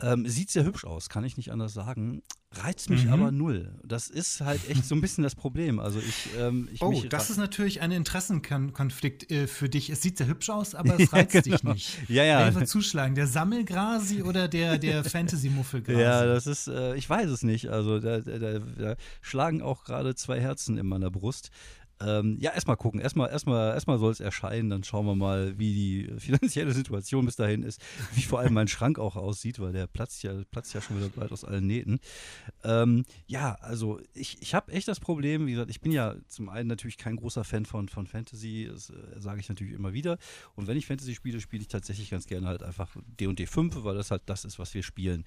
Ähm, 0.00 0.26
sieht 0.26 0.50
sehr 0.50 0.64
hübsch 0.64 0.84
aus, 0.84 1.08
kann 1.08 1.24
ich 1.24 1.36
nicht 1.36 1.52
anders 1.52 1.74
sagen. 1.74 2.22
Reizt 2.54 2.90
mich 2.90 3.06
mhm. 3.06 3.12
aber 3.12 3.32
null. 3.32 3.72
Das 3.82 4.08
ist 4.08 4.40
halt 4.42 4.68
echt 4.68 4.84
so 4.84 4.94
ein 4.94 5.00
bisschen 5.00 5.24
das 5.24 5.34
Problem. 5.34 5.78
Also 5.78 6.00
ich, 6.00 6.28
ähm, 6.38 6.68
ich 6.72 6.82
oh, 6.82 7.02
das 7.08 7.30
ist 7.30 7.38
natürlich 7.38 7.80
ein 7.80 7.92
Interessenkonflikt 7.92 9.30
äh, 9.30 9.46
für 9.46 9.70
dich. 9.70 9.88
Es 9.88 10.02
sieht 10.02 10.18
sehr 10.18 10.26
hübsch 10.26 10.50
aus, 10.50 10.74
aber 10.74 10.94
es 11.00 11.12
reizt 11.12 11.34
ja, 11.34 11.40
genau. 11.40 11.56
dich 11.56 11.64
nicht. 11.64 12.10
Ja, 12.10 12.24
ja. 12.24 12.40
Wer 12.40 12.54
wird 12.54 12.68
zuschlagen? 12.68 13.14
Der 13.14 13.26
Sammelgrasi 13.26 14.22
oder 14.22 14.48
der, 14.48 14.78
der 14.78 15.02
Fantasy-Muffelgrasi? 15.12 16.00
Ja, 16.00 16.26
das 16.26 16.46
ist, 16.46 16.68
äh, 16.68 16.94
ich 16.94 17.08
weiß 17.08 17.30
es 17.30 17.42
nicht. 17.42 17.70
Also 17.70 17.98
da, 18.00 18.20
da, 18.20 18.58
da 18.58 18.96
schlagen 19.22 19.62
auch 19.62 19.84
gerade 19.84 20.14
zwei 20.14 20.38
Herzen 20.38 20.76
in 20.76 20.86
meiner 20.86 21.10
Brust. 21.10 21.50
Ähm, 22.04 22.36
ja, 22.40 22.52
erstmal 22.52 22.76
gucken. 22.76 23.00
Erstmal 23.00 23.30
erstmal, 23.30 23.74
erstmal 23.74 23.98
soll 23.98 24.12
es 24.12 24.20
erscheinen. 24.20 24.70
Dann 24.70 24.84
schauen 24.84 25.06
wir 25.06 25.14
mal, 25.14 25.58
wie 25.58 25.72
die 25.72 26.12
finanzielle 26.18 26.72
Situation 26.72 27.26
bis 27.26 27.36
dahin 27.36 27.62
ist. 27.62 27.80
Wie 28.14 28.22
vor 28.22 28.40
allem 28.40 28.54
mein 28.54 28.68
Schrank 28.68 28.98
auch 28.98 29.16
aussieht, 29.16 29.60
weil 29.60 29.72
der 29.72 29.86
platzt 29.86 30.22
ja, 30.22 30.32
platzt 30.50 30.74
ja 30.74 30.80
schon 30.80 30.96
wieder 30.96 31.08
bald 31.08 31.32
aus 31.32 31.44
allen 31.44 31.66
Nähten. 31.66 32.00
Ähm, 32.64 33.04
ja, 33.26 33.54
also 33.60 34.00
ich, 34.14 34.40
ich 34.40 34.54
habe 34.54 34.72
echt 34.72 34.88
das 34.88 35.00
Problem, 35.00 35.46
wie 35.46 35.52
gesagt, 35.52 35.70
ich 35.70 35.80
bin 35.80 35.92
ja 35.92 36.16
zum 36.28 36.48
einen 36.48 36.68
natürlich 36.68 36.98
kein 36.98 37.16
großer 37.16 37.44
Fan 37.44 37.66
von, 37.66 37.88
von 37.88 38.06
Fantasy. 38.06 38.68
Das 38.70 38.90
äh, 38.90 38.94
sage 39.20 39.40
ich 39.40 39.48
natürlich 39.48 39.74
immer 39.74 39.92
wieder. 39.92 40.18
Und 40.54 40.66
wenn 40.66 40.76
ich 40.76 40.86
Fantasy 40.86 41.14
spiele, 41.14 41.40
spiele 41.40 41.62
ich 41.62 41.68
tatsächlich 41.68 42.10
ganz 42.10 42.26
gerne 42.26 42.46
halt 42.46 42.62
einfach 42.62 42.96
D&D 43.20 43.46
5, 43.46 43.84
weil 43.84 43.94
das 43.94 44.10
halt 44.10 44.22
das 44.26 44.44
ist, 44.44 44.58
was 44.58 44.74
wir 44.74 44.82
spielen. 44.82 45.24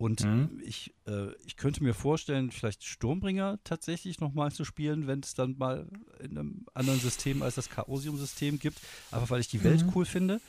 Und 0.00 0.24
mhm. 0.24 0.62
ich, 0.64 0.94
äh, 1.06 1.30
ich 1.44 1.58
könnte 1.58 1.82
mir 1.82 1.92
vorstellen, 1.92 2.50
vielleicht 2.50 2.84
Sturmbringer 2.84 3.58
tatsächlich 3.64 4.18
nochmal 4.18 4.50
zu 4.50 4.64
spielen, 4.64 5.06
wenn 5.06 5.20
es 5.20 5.34
dann 5.34 5.58
mal 5.58 5.86
in 6.20 6.38
einem 6.38 6.64
anderen 6.72 6.98
System 6.98 7.42
als 7.42 7.56
das 7.56 7.68
Chaosium-System 7.68 8.58
gibt. 8.58 8.80
Einfach 9.10 9.28
weil 9.28 9.40
ich 9.40 9.48
die 9.48 9.62
Welt 9.62 9.84
mhm. 9.84 9.92
cool 9.94 10.06
finde. 10.06 10.40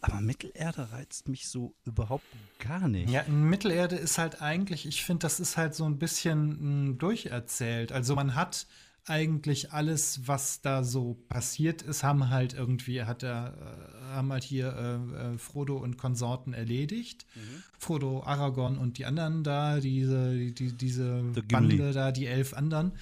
Aber 0.00 0.20
Mittelerde 0.20 0.92
reizt 0.92 1.28
mich 1.28 1.48
so 1.48 1.74
überhaupt 1.84 2.24
gar 2.60 2.86
nicht. 2.86 3.10
Ja, 3.10 3.24
Mittelerde 3.24 3.96
ist 3.96 4.16
halt 4.16 4.40
eigentlich, 4.40 4.86
ich 4.86 5.04
finde, 5.04 5.22
das 5.22 5.40
ist 5.40 5.56
halt 5.56 5.74
so 5.74 5.86
ein 5.86 5.98
bisschen 5.98 6.52
m, 6.52 6.58
hm, 6.60 6.98
durcherzählt. 6.98 7.90
Also 7.90 8.14
man 8.14 8.36
hat 8.36 8.68
eigentlich 9.06 9.72
alles, 9.72 10.28
was 10.28 10.60
da 10.60 10.84
so 10.84 11.14
passiert 11.28 11.82
ist, 11.82 12.04
haben 12.04 12.30
halt 12.30 12.54
irgendwie, 12.54 13.02
hat 13.02 13.24
er, 13.24 13.54
äh, 13.58 13.99
haben 14.10 14.32
halt 14.32 14.44
hier 14.44 14.74
äh, 14.76 15.34
äh, 15.34 15.38
Frodo 15.38 15.76
und 15.76 15.96
Konsorten 15.98 16.52
erledigt. 16.52 17.26
Mhm. 17.34 17.62
Frodo, 17.78 18.22
Aragorn 18.22 18.78
und 18.78 18.98
die 18.98 19.06
anderen 19.06 19.44
da, 19.44 19.80
diese, 19.80 20.34
die, 20.36 20.72
diese 20.72 21.22
Bande 21.48 21.92
da, 21.92 22.12
die 22.12 22.26
elf 22.26 22.54
anderen. 22.54 22.92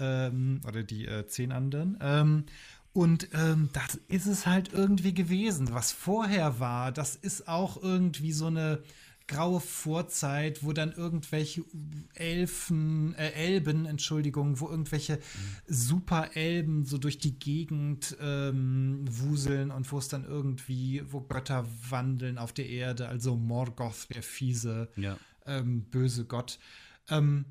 Ja. 0.00 0.26
Ähm, 0.26 0.60
oder 0.66 0.82
die 0.82 1.06
äh, 1.06 1.26
zehn 1.26 1.52
anderen. 1.52 1.98
Ähm, 2.00 2.44
und 2.92 3.28
ähm, 3.32 3.68
das 3.72 4.00
ist 4.08 4.26
es 4.26 4.46
halt 4.46 4.72
irgendwie 4.72 5.14
gewesen. 5.14 5.72
Was 5.72 5.92
vorher 5.92 6.58
war, 6.58 6.90
das 6.90 7.14
ist 7.16 7.46
auch 7.46 7.80
irgendwie 7.82 8.32
so 8.32 8.46
eine 8.46 8.82
graue 9.28 9.60
Vorzeit, 9.60 10.64
wo 10.64 10.72
dann 10.72 10.92
irgendwelche 10.92 11.62
Elfen, 12.14 13.14
äh, 13.14 13.30
Elben, 13.32 13.86
Entschuldigung, 13.86 14.58
wo 14.58 14.68
irgendwelche 14.68 15.16
mhm. 15.16 15.20
Super-Elben 15.66 16.84
so 16.84 16.98
durch 16.98 17.18
die 17.18 17.38
Gegend 17.38 18.16
ähm, 18.20 19.04
wuseln 19.08 19.70
und 19.70 19.90
wo 19.92 19.98
es 19.98 20.08
dann 20.08 20.24
irgendwie, 20.24 21.02
wo 21.06 21.20
Götter 21.20 21.66
wandeln 21.90 22.38
auf 22.38 22.52
der 22.52 22.68
Erde, 22.68 23.08
also 23.08 23.36
Morgoth, 23.36 24.08
der 24.14 24.22
fiese, 24.22 24.88
ja. 24.96 25.16
ähm, 25.46 25.82
böse 25.82 26.24
Gott. 26.24 26.58
Ähm, 27.10 27.44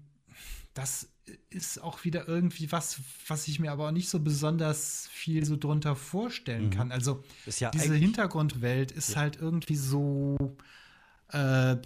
das 0.73 1.09
ist 1.49 1.81
auch 1.81 2.03
wieder 2.05 2.27
irgendwie 2.27 2.71
was, 2.71 2.99
was 3.27 3.47
ich 3.47 3.59
mir 3.59 3.71
aber 3.71 3.87
auch 3.87 3.91
nicht 3.91 4.09
so 4.09 4.19
besonders 4.19 5.07
viel 5.11 5.45
so 5.45 5.57
drunter 5.57 5.95
vorstellen 5.95 6.65
mhm. 6.65 6.71
kann. 6.71 6.91
Also 6.91 7.23
ja 7.45 7.69
diese 7.71 7.95
Hintergrundwelt 7.95 8.91
ist 8.91 9.11
ja. 9.11 9.17
halt 9.17 9.37
irgendwie 9.37 9.75
so 9.75 10.57
äh, 11.31 11.77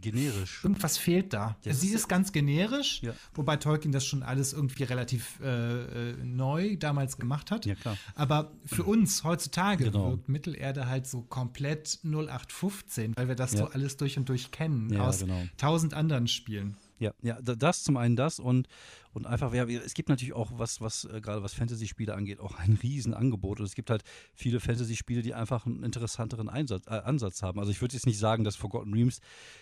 generisch. 0.00 0.62
Irgendwas 0.62 0.98
fehlt 0.98 1.32
da. 1.32 1.56
Ja, 1.64 1.72
Sie 1.74 1.88
ist, 1.88 1.94
ist 1.94 2.08
ganz 2.08 2.32
generisch, 2.32 3.02
ja. 3.02 3.12
wobei 3.34 3.56
Tolkien 3.56 3.92
das 3.92 4.06
schon 4.06 4.22
alles 4.22 4.52
irgendwie 4.52 4.84
relativ 4.84 5.40
äh, 5.40 6.10
äh 6.10 6.16
neu 6.24 6.76
damals 6.76 7.18
gemacht 7.18 7.50
hat. 7.50 7.66
Ja, 7.66 7.74
klar. 7.74 7.96
Aber 8.14 8.52
für 8.64 8.84
uns 8.84 9.24
heutzutage 9.24 9.84
genau. 9.84 10.10
wirkt 10.10 10.28
Mittelerde 10.28 10.88
halt 10.88 11.06
so 11.06 11.22
komplett 11.22 11.98
0815, 12.04 13.16
weil 13.16 13.28
wir 13.28 13.34
das 13.34 13.52
ja. 13.52 13.58
so 13.58 13.64
alles 13.66 13.96
durch 13.96 14.16
und 14.16 14.28
durch 14.28 14.50
kennen 14.50 14.96
aus 14.96 15.20
genau. 15.20 15.42
tausend 15.56 15.94
anderen 15.94 16.28
Spielen. 16.28 16.76
Ja, 16.98 17.12
ja, 17.22 17.38
das 17.42 17.82
zum 17.82 17.96
einen 17.96 18.16
das 18.16 18.38
und, 18.38 18.68
und 19.16 19.26
einfach, 19.26 19.54
ja, 19.54 19.64
es 19.64 19.94
gibt 19.94 20.10
natürlich 20.10 20.34
auch 20.34 20.50
was, 20.56 20.82
was 20.82 21.06
äh, 21.06 21.22
gerade 21.22 21.42
was 21.42 21.54
Fantasy-Spiele 21.54 22.14
angeht, 22.14 22.38
auch 22.38 22.54
ein 22.58 22.78
Riesenangebot. 22.82 23.60
Und 23.60 23.64
es 23.64 23.74
gibt 23.74 23.88
halt 23.88 24.02
viele 24.34 24.60
Fantasy-Spiele, 24.60 25.22
die 25.22 25.32
einfach 25.32 25.64
einen 25.64 25.82
interessanteren 25.84 26.50
Einsatz, 26.50 26.86
äh, 26.86 26.90
Ansatz 26.90 27.42
haben. 27.42 27.58
Also 27.58 27.70
ich 27.70 27.80
würde 27.80 27.94
jetzt 27.94 28.04
nicht 28.04 28.18
sagen, 28.18 28.44
dass 28.44 28.56
Forgotten 28.56 28.92
Realms 28.92 29.20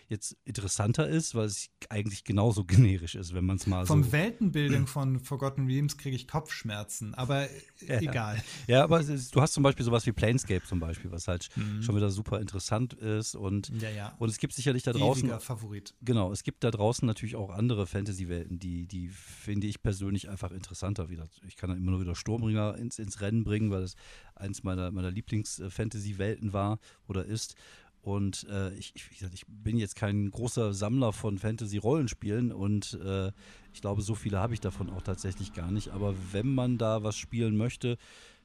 jetzt 0.09 0.37
interessanter 0.45 1.07
ist, 1.07 1.37
weil 1.37 1.47
es 1.47 1.71
eigentlich 1.89 2.25
genauso 2.25 2.65
generisch 2.67 3.15
ist, 3.15 3.33
wenn 3.33 3.45
man 3.45 3.59
es 3.59 3.69
mal 3.69 3.87
Vom 3.87 4.03
so. 4.03 4.11
Vom 4.11 4.13
Weltenbildung 4.13 4.87
von 4.89 5.21
Forgotten 5.21 5.67
Realms 5.67 5.99
kriege 5.99 6.17
ich 6.17 6.27
Kopfschmerzen, 6.27 7.15
aber 7.15 7.47
ja. 7.87 8.01
egal. 8.01 8.43
Ja, 8.67 8.83
aber 8.83 9.05
du 9.05 9.41
hast 9.41 9.53
zum 9.53 9.63
Beispiel 9.63 9.85
sowas 9.85 10.05
wie 10.05 10.13
Planescape 10.13 10.65
zum 10.65 10.81
Beispiel, 10.81 11.13
was 11.13 11.29
halt 11.29 11.49
mhm. 11.55 11.81
schon 11.81 11.95
wieder 11.95 12.11
super 12.11 12.41
interessant 12.41 12.93
ist. 12.95 13.37
Und, 13.37 13.69
ja, 13.81 13.91
ja. 13.91 14.17
und 14.19 14.31
es 14.31 14.39
gibt 14.39 14.53
sicherlich 14.53 14.83
da 14.83 14.93
draußen. 14.93 15.23
Ewiger 15.23 15.39
Favorit. 15.39 15.95
Genau, 16.03 16.33
es 16.33 16.43
gibt 16.43 16.65
da 16.65 16.73
draußen 16.73 17.07
natürlich 17.07 17.37
auch 17.37 17.51
andere 17.51 17.87
Fantasy-Welten, 17.87 18.59
die, 18.59 18.89
die 18.89 19.11
finde 19.45 19.67
ich 19.67 19.83
persönlich 19.83 20.29
einfach 20.29 20.51
interessanter 20.51 21.09
wieder. 21.09 21.29
Ich 21.47 21.57
kann 21.57 21.71
dann 21.71 21.79
immer 21.79 21.93
nur 21.93 22.01
wieder 22.01 22.15
Sturmbringer 22.15 22.77
ins, 22.79 22.99
ins 22.99 23.21
Rennen 23.21 23.45
bringen, 23.45 23.71
weil 23.71 23.83
es 23.83 23.95
eins 24.35 24.63
meiner, 24.63 24.91
meiner 24.91 25.11
Lieblings-Fantasy-Welten 25.11 26.53
war 26.53 26.79
oder 27.07 27.25
ist. 27.25 27.55
Und 28.01 28.47
äh, 28.51 28.75
ich, 28.75 28.93
ich, 28.95 29.19
gesagt, 29.19 29.35
ich, 29.35 29.47
bin 29.47 29.79
jetzt 29.79 29.97
kein 29.97 30.31
großer 30.31 30.75
Sammler 30.75 31.13
von 31.13 31.39
Fantasy-Rollenspielen 31.39 32.53
und 32.53 32.99
äh, 33.03 33.29
ich 33.73 33.81
glaube, 33.81 34.03
so 34.03 34.15
viele 34.15 34.39
habe 34.39 34.53
ich 34.53 34.61
davon 34.61 34.91
auch 34.91 35.03
tatsächlich 35.03 35.55
gar 35.55 35.71
nicht. 35.71 35.89
Aber 35.89 36.15
wenn 36.33 36.55
man 36.55 36.77
da 36.77 37.03
was 37.03 37.17
spielen 37.17 37.57
möchte, 37.57 37.97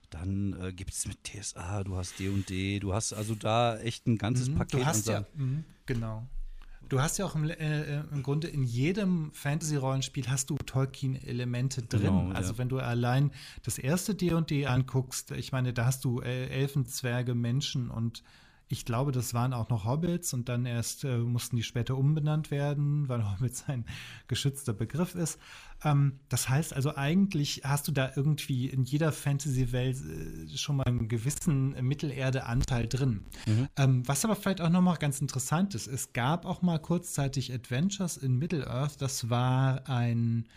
Dann 0.10 0.60
äh, 0.60 0.74
gibt 0.74 0.92
es 0.92 1.08
mit 1.08 1.24
TSA, 1.24 1.84
du 1.84 1.96
hast 1.96 2.18
D&D, 2.20 2.42
&D, 2.48 2.80
du 2.80 2.94
hast 2.94 3.14
also 3.14 3.36
da 3.36 3.78
echt 3.80 4.08
ein 4.08 4.18
ganzes 4.18 4.50
mhm, 4.50 4.56
Paket. 4.56 4.80
Du 4.80 4.86
hast 4.86 5.08
ja, 5.08 5.26
mh, 5.36 5.64
genau. 5.86 6.28
Du 6.90 7.00
hast 7.00 7.20
ja 7.20 7.26
auch 7.26 7.36
im, 7.36 7.48
äh, 7.50 7.54
äh, 7.54 8.04
im 8.12 8.24
Grunde 8.24 8.48
in 8.48 8.64
jedem 8.64 9.32
Fantasy-Rollenspiel 9.34 10.28
hast 10.28 10.50
du 10.50 10.58
Tolkien-Elemente 10.58 11.84
drin. 11.84 12.02
Genau, 12.02 12.32
also 12.32 12.54
ja. 12.54 12.58
wenn 12.58 12.68
du 12.68 12.80
allein 12.80 13.32
das 13.64 13.78
erste 13.78 14.16
D&D 14.16 14.66
anguckst, 14.66 15.32
ich 15.32 15.52
meine, 15.52 15.72
da 15.72 15.86
hast 15.86 16.04
du 16.04 16.20
äh, 16.20 16.48
Elfen, 16.48 16.88
Zwerge, 16.88 17.36
Menschen 17.36 17.92
und 17.92 18.24
ich 18.72 18.86
glaube, 18.86 19.12
das 19.12 19.34
waren 19.34 19.52
auch 19.52 19.70
noch 19.70 19.86
Hobbits 19.86 20.32
und 20.34 20.48
dann 20.48 20.68
erst 20.68 21.04
äh, 21.04 21.18
mussten 21.18 21.56
die 21.56 21.64
später 21.64 21.98
umbenannt 21.98 22.52
werden, 22.52 23.10
weil 23.10 23.24
Hobbits 23.32 23.66
ein 23.68 23.84
geschützter 24.28 24.74
Begriff 24.74 25.16
ist. 25.16 25.40
Ähm, 25.84 26.20
das 26.30 26.50
heißt 26.50 26.76
also, 26.76 26.96
eigentlich 26.96 27.62
hast 27.64 27.88
du 27.88 27.92
da 27.92 28.12
irgendwie 28.16 28.68
in 28.68 28.84
jeder 28.84 29.12
Fantasy-Welt 29.12 29.98
äh, 29.98 30.58
schon 30.58 30.76
mal 30.76 30.84
einen 30.84 31.08
gewissen 31.08 31.72
Mittelerde-Anteil 31.84 32.88
drin. 32.88 33.26
Mhm. 33.48 33.68
Ähm, 33.76 34.08
was 34.08 34.24
aber 34.24 34.36
vielleicht 34.36 34.62
auch 34.62 34.70
noch 34.70 34.82
mal 34.82 34.98
ganz 34.98 35.20
interessant 35.20 35.74
ist, 35.74 35.88
es 35.88 36.14
gab 36.14 36.46
auch 36.46 36.62
mal 36.62 36.78
kurzzeitig 36.78 37.52
Adventures 37.52 38.18
in 38.18 38.38
Middle-earth. 38.38 39.02
Das 39.02 39.32
war 39.32 39.90
ein 39.90 40.48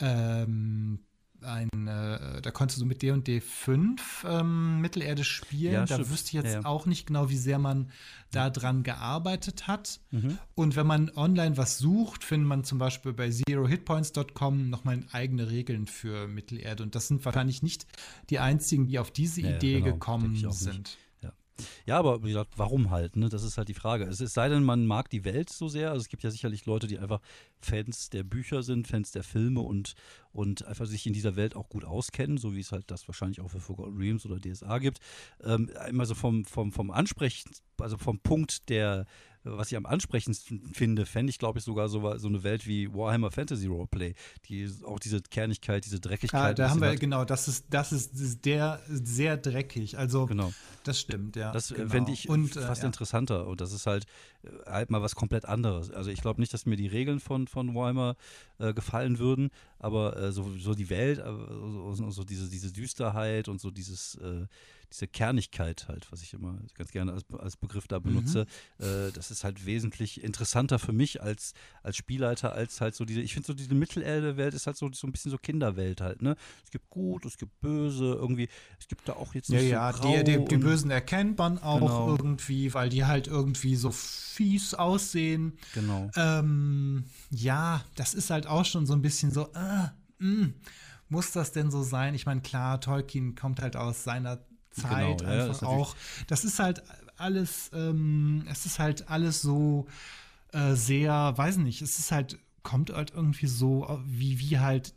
ähm, 0.00 0.98
ein, 1.44 1.68
äh, 1.86 2.40
da 2.42 2.50
konntest 2.50 2.80
du 2.80 2.86
mit 2.86 3.02
D&D 3.02 3.40
5 3.40 4.26
ähm, 4.28 4.80
Mittelerde 4.80 5.24
spielen. 5.24 5.72
Ja, 5.72 5.80
da 5.84 5.94
stimmt. 5.94 6.10
wüsste 6.10 6.28
ich 6.28 6.32
jetzt 6.44 6.54
ja. 6.54 6.64
auch 6.64 6.86
nicht 6.86 7.06
genau, 7.06 7.28
wie 7.28 7.36
sehr 7.36 7.58
man 7.58 7.90
da 8.30 8.50
dran 8.50 8.82
gearbeitet 8.82 9.66
hat. 9.66 10.00
Mhm. 10.10 10.38
Und 10.54 10.76
wenn 10.76 10.86
man 10.86 11.10
online 11.14 11.56
was 11.56 11.78
sucht, 11.78 12.24
findet 12.24 12.48
man 12.48 12.64
zum 12.64 12.78
Beispiel 12.78 13.12
bei 13.12 13.30
zerohitpoints.com 13.30 14.70
nochmal 14.70 15.04
eigene 15.12 15.50
Regeln 15.50 15.86
für 15.86 16.28
Mittelerde. 16.28 16.82
Und 16.82 16.94
das 16.94 17.08
sind 17.08 17.24
wahrscheinlich 17.24 17.62
nicht 17.62 17.86
die 18.30 18.38
einzigen, 18.38 18.86
die 18.86 18.98
auf 18.98 19.10
diese 19.10 19.42
ja, 19.42 19.56
Idee 19.56 19.80
genau. 19.80 19.94
gekommen 19.94 20.36
sind. 20.50 20.78
Nicht. 20.78 20.98
Ja, 21.86 21.98
aber 21.98 22.22
wie 22.22 22.28
gesagt, 22.28 22.54
warum 22.56 22.90
halt? 22.90 23.16
Ne? 23.16 23.28
Das 23.28 23.42
ist 23.42 23.58
halt 23.58 23.68
die 23.68 23.74
Frage. 23.74 24.04
Es, 24.04 24.20
es 24.20 24.34
sei 24.34 24.48
denn, 24.48 24.64
man 24.64 24.86
mag 24.86 25.10
die 25.10 25.24
Welt 25.24 25.50
so 25.50 25.68
sehr. 25.68 25.90
Also 25.90 26.02
es 26.02 26.08
gibt 26.08 26.22
ja 26.22 26.30
sicherlich 26.30 26.66
Leute, 26.66 26.86
die 26.86 26.98
einfach 26.98 27.20
Fans 27.60 28.10
der 28.10 28.22
Bücher 28.22 28.62
sind, 28.62 28.88
Fans 28.88 29.12
der 29.12 29.22
Filme 29.22 29.60
und, 29.60 29.94
und 30.32 30.64
einfach 30.64 30.86
sich 30.86 31.06
in 31.06 31.12
dieser 31.12 31.36
Welt 31.36 31.54
auch 31.54 31.68
gut 31.68 31.84
auskennen, 31.84 32.38
so 32.38 32.54
wie 32.54 32.60
es 32.60 32.72
halt 32.72 32.90
das 32.90 33.06
wahrscheinlich 33.08 33.40
auch 33.40 33.50
für 33.50 33.60
Forgotten 33.60 33.96
Realms 33.96 34.26
oder 34.26 34.40
DSA 34.40 34.78
gibt. 34.78 34.98
Ähm, 35.42 35.70
immer 35.88 36.06
so 36.06 36.14
vom, 36.14 36.44
vom, 36.44 36.72
vom 36.72 36.90
Ansprechen, 36.90 37.50
also 37.78 37.96
vom 37.98 38.18
Punkt 38.20 38.68
der, 38.68 39.06
was 39.44 39.70
ich 39.72 39.76
am 39.76 39.86
ansprechendsten 39.86 40.62
finde, 40.72 41.06
fände 41.06 41.30
ich, 41.30 41.38
glaube 41.38 41.58
ich, 41.58 41.64
sogar 41.64 41.88
so, 41.88 42.16
so 42.18 42.28
eine 42.28 42.42
Welt 42.42 42.66
wie 42.66 42.92
Warhammer 42.92 43.30
Fantasy 43.30 43.66
Roleplay, 43.66 44.14
die 44.48 44.70
auch 44.84 44.98
diese 44.98 45.20
Kernigkeit, 45.20 45.84
diese 45.84 46.00
Dreckigkeit. 46.00 46.40
Ah, 46.40 46.54
da 46.54 46.70
haben 46.70 46.80
wir, 46.80 46.90
hat. 46.90 47.00
genau, 47.00 47.24
das 47.24 47.48
ist, 47.48 47.66
das 47.70 47.92
ist 47.92 48.44
der 48.44 48.80
sehr 48.88 49.36
dreckig. 49.36 49.98
Also, 49.98 50.26
genau. 50.26 50.52
das 50.84 51.00
stimmt, 51.00 51.36
ja. 51.36 51.52
Das 51.52 51.68
genau. 51.68 51.90
fände 51.90 52.12
ich 52.12 52.28
und, 52.28 52.56
äh, 52.56 52.60
fast 52.60 52.82
äh, 52.82 52.84
ja. 52.84 52.88
interessanter. 52.88 53.46
Und 53.46 53.60
das 53.60 53.72
ist 53.72 53.86
halt, 53.86 54.06
halt 54.66 54.90
mal 54.90 55.02
was 55.02 55.14
komplett 55.14 55.44
anderes. 55.44 55.90
Also, 55.90 56.10
ich 56.10 56.20
glaube 56.20 56.40
nicht, 56.40 56.52
dass 56.52 56.66
mir 56.66 56.76
die 56.76 56.88
Regeln 56.88 57.20
von, 57.20 57.46
von 57.46 57.74
Warhammer 57.74 58.16
äh, 58.58 58.74
gefallen 58.74 59.18
würden, 59.18 59.50
aber 59.78 60.16
äh, 60.16 60.32
so, 60.32 60.50
so 60.58 60.74
die 60.74 60.90
Welt, 60.90 61.22
so, 61.24 62.10
so, 62.10 62.24
diese, 62.24 62.48
diese 62.48 62.72
Düsterheit 62.72 63.48
und 63.48 63.60
so 63.60 63.70
dieses 63.70 64.18
diese 64.92 65.08
Kernigkeit 65.08 65.88
halt, 65.88 66.06
was 66.10 66.22
ich 66.22 66.34
immer 66.34 66.58
ganz 66.74 66.90
gerne 66.92 67.12
als, 67.12 67.24
als 67.38 67.56
Begriff 67.56 67.88
da 67.88 67.98
benutze, 67.98 68.46
mhm. 68.78 68.84
äh, 68.84 69.12
das 69.12 69.30
ist 69.30 69.44
halt 69.44 69.64
wesentlich 69.66 70.22
interessanter 70.22 70.78
für 70.78 70.92
mich 70.92 71.22
als, 71.22 71.54
als 71.82 71.96
Spielleiter, 71.96 72.52
als 72.52 72.80
halt 72.80 72.94
so 72.94 73.04
diese, 73.04 73.20
ich 73.20 73.32
finde 73.34 73.46
so 73.46 73.54
diese 73.54 73.74
Mittelerde-Welt 73.74 74.54
ist 74.54 74.66
halt 74.66 74.76
so, 74.76 74.90
so 74.92 75.06
ein 75.06 75.12
bisschen 75.12 75.30
so 75.30 75.38
Kinderwelt 75.38 76.00
halt, 76.00 76.22
ne? 76.22 76.36
Es 76.64 76.70
gibt 76.70 76.88
gut, 76.90 77.24
es 77.24 77.38
gibt 77.38 77.58
böse, 77.60 78.04
irgendwie, 78.04 78.48
es 78.78 78.88
gibt 78.88 79.08
da 79.08 79.14
auch 79.14 79.34
jetzt 79.34 79.50
nicht 79.50 79.70
ja, 79.70 79.92
so 79.92 80.08
Ja, 80.08 80.22
die, 80.22 80.38
die, 80.38 80.44
die, 80.44 80.56
Bösen 80.58 80.90
erkennt 80.90 81.38
man 81.38 81.58
auch 81.58 81.80
genau. 81.80 82.10
irgendwie, 82.10 82.72
weil 82.74 82.88
die 82.88 83.04
halt 83.04 83.26
irgendwie 83.26 83.76
so 83.76 83.90
fies 84.32 84.74
aussehen. 84.74 85.58
Genau. 85.74 86.10
Ähm, 86.16 87.04
ja, 87.30 87.84
das 87.94 88.14
ist 88.14 88.30
halt 88.30 88.46
auch 88.46 88.64
schon 88.64 88.86
so 88.86 88.94
ein 88.94 89.02
bisschen 89.02 89.30
so, 89.30 89.52
äh, 89.54 89.88
mh, 90.18 90.50
muss 91.08 91.32
das 91.32 91.52
denn 91.52 91.70
so 91.70 91.82
sein? 91.82 92.14
Ich 92.14 92.26
meine, 92.26 92.40
klar, 92.40 92.80
Tolkien 92.80 93.34
kommt 93.34 93.60
halt 93.60 93.76
aus 93.76 94.04
seiner 94.04 94.38
Zeit 94.70 95.18
genau, 95.18 95.30
einfach 95.30 95.62
ja, 95.62 95.68
auch. 95.68 95.94
Das 96.26 96.44
ist 96.44 96.58
halt 96.58 96.82
alles, 97.16 97.70
ähm, 97.74 98.44
es 98.50 98.64
ist 98.64 98.78
halt 98.78 99.08
alles 99.08 99.42
so 99.42 99.86
äh, 100.52 100.74
sehr, 100.74 101.32
weiß 101.36 101.58
nicht, 101.58 101.82
es 101.82 101.98
ist 101.98 102.10
halt, 102.12 102.38
kommt 102.62 102.90
halt 102.90 103.12
irgendwie 103.14 103.46
so, 103.46 104.00
wie, 104.06 104.38
wie 104.38 104.58
halt 104.58 104.94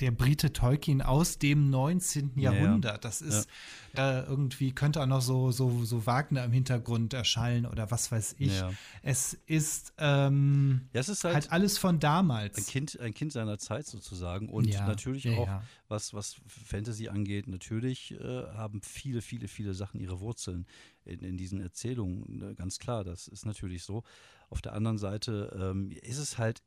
der 0.00 0.10
Brite 0.10 0.52
Tolkien 0.52 1.02
aus 1.02 1.38
dem 1.38 1.70
19. 1.70 2.32
Ja, 2.36 2.52
Jahrhundert. 2.52 3.04
Das 3.04 3.20
ist 3.20 3.48
ja. 3.96 4.20
äh, 4.20 4.24
irgendwie, 4.24 4.72
könnte 4.72 5.02
auch 5.02 5.06
noch 5.06 5.20
so, 5.20 5.50
so, 5.50 5.84
so 5.84 6.06
Wagner 6.06 6.44
im 6.44 6.52
Hintergrund 6.52 7.14
erschallen 7.14 7.66
oder 7.66 7.90
was 7.90 8.10
weiß 8.10 8.36
ich. 8.38 8.58
Ja. 8.58 8.72
Es 9.02 9.34
ist, 9.46 9.92
ähm, 9.98 10.88
es 10.92 11.08
ist 11.08 11.24
halt, 11.24 11.34
halt, 11.34 11.52
alles 11.52 11.78
von 11.78 12.00
damals. 12.00 12.58
Ein 12.58 12.66
Kind, 12.66 13.00
ein 13.00 13.14
Kind 13.14 13.32
seiner 13.32 13.58
Zeit 13.58 13.86
sozusagen. 13.86 14.48
Und 14.48 14.68
natürlich 14.68 15.28
auch, 15.30 15.48
Was, 15.88 16.14
was 16.14 16.36
Fantasy 16.46 17.08
angeht, 17.08 17.48
natürlich 17.48 18.12
äh, 18.12 18.44
haben 18.54 18.82
viele, 18.82 19.22
viele, 19.22 19.48
viele 19.48 19.74
Sachen 19.74 20.00
ihre 20.00 20.20
Wurzeln 20.20 20.66
in, 21.04 21.20
in 21.20 21.36
diesen 21.36 21.60
Erzählungen. 21.60 22.38
Ne, 22.38 22.54
ganz 22.54 22.78
klar, 22.78 23.04
das 23.04 23.28
ist 23.28 23.46
natürlich 23.46 23.82
so. 23.82 24.04
Auf 24.50 24.62
der 24.62 24.74
anderen 24.74 24.98
Seite 24.98 25.56
ähm, 25.58 25.90
ist 25.90 26.18
es 26.18 26.38
halt 26.38 26.62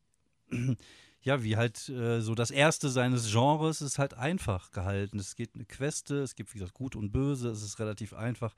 ja, 1.24 1.44
wie 1.44 1.56
halt 1.56 1.88
äh, 1.90 2.20
so 2.22 2.34
das 2.34 2.50
erste 2.50 2.90
seines 2.90 3.32
Genres 3.32 3.82
ist 3.82 4.00
halt 4.00 4.16
einfach 4.16 4.72
gehalten. 4.72 5.20
Es 5.20 5.36
geht 5.36 5.52
eine 5.54 5.66
Queste, 5.66 6.22
es 6.22 6.36
gibt 6.36 6.54
wie 6.54 6.60
gesagt 6.60 6.74
Gut 6.74 6.96
und 6.96 7.12
Böse, 7.12 7.50
es 7.50 7.62
ist 7.62 7.80
relativ 7.80 8.14
einfach 8.14 8.56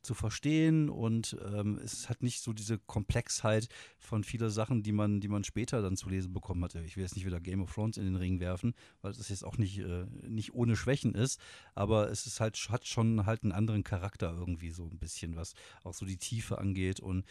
zu 0.00 0.14
verstehen 0.14 0.88
und 0.88 1.36
ähm, 1.52 1.78
es 1.84 2.08
hat 2.08 2.22
nicht 2.22 2.40
so 2.40 2.54
diese 2.54 2.78
Komplexheit 2.78 3.68
von 3.98 4.24
vielen 4.24 4.48
Sachen, 4.48 4.82
die 4.82 4.92
man, 4.92 5.20
die 5.20 5.28
man 5.28 5.44
später 5.44 5.82
dann 5.82 5.96
zu 5.96 6.08
lesen 6.08 6.32
bekommen 6.32 6.64
hatte. 6.64 6.80
Ich 6.80 6.96
will 6.96 7.02
jetzt 7.02 7.16
nicht 7.16 7.26
wieder 7.26 7.40
Game 7.40 7.62
of 7.62 7.74
Thrones 7.74 7.98
in 7.98 8.04
den 8.04 8.16
Ring 8.16 8.40
werfen, 8.40 8.74
weil 9.02 9.12
das 9.12 9.28
jetzt 9.28 9.44
auch 9.44 9.58
nicht, 9.58 9.78
äh, 9.78 10.06
nicht 10.26 10.54
ohne 10.54 10.76
Schwächen 10.76 11.14
ist, 11.14 11.38
aber 11.74 12.10
es 12.10 12.26
ist 12.26 12.40
halt, 12.40 12.56
hat 12.70 12.86
schon 12.86 13.26
halt 13.26 13.42
einen 13.42 13.52
anderen 13.52 13.84
Charakter 13.84 14.32
irgendwie 14.32 14.70
so 14.70 14.84
ein 14.84 14.98
bisschen, 14.98 15.36
was 15.36 15.54
auch 15.84 15.92
so 15.92 16.06
die 16.06 16.16
Tiefe 16.16 16.56
angeht 16.58 16.98
und 16.98 17.26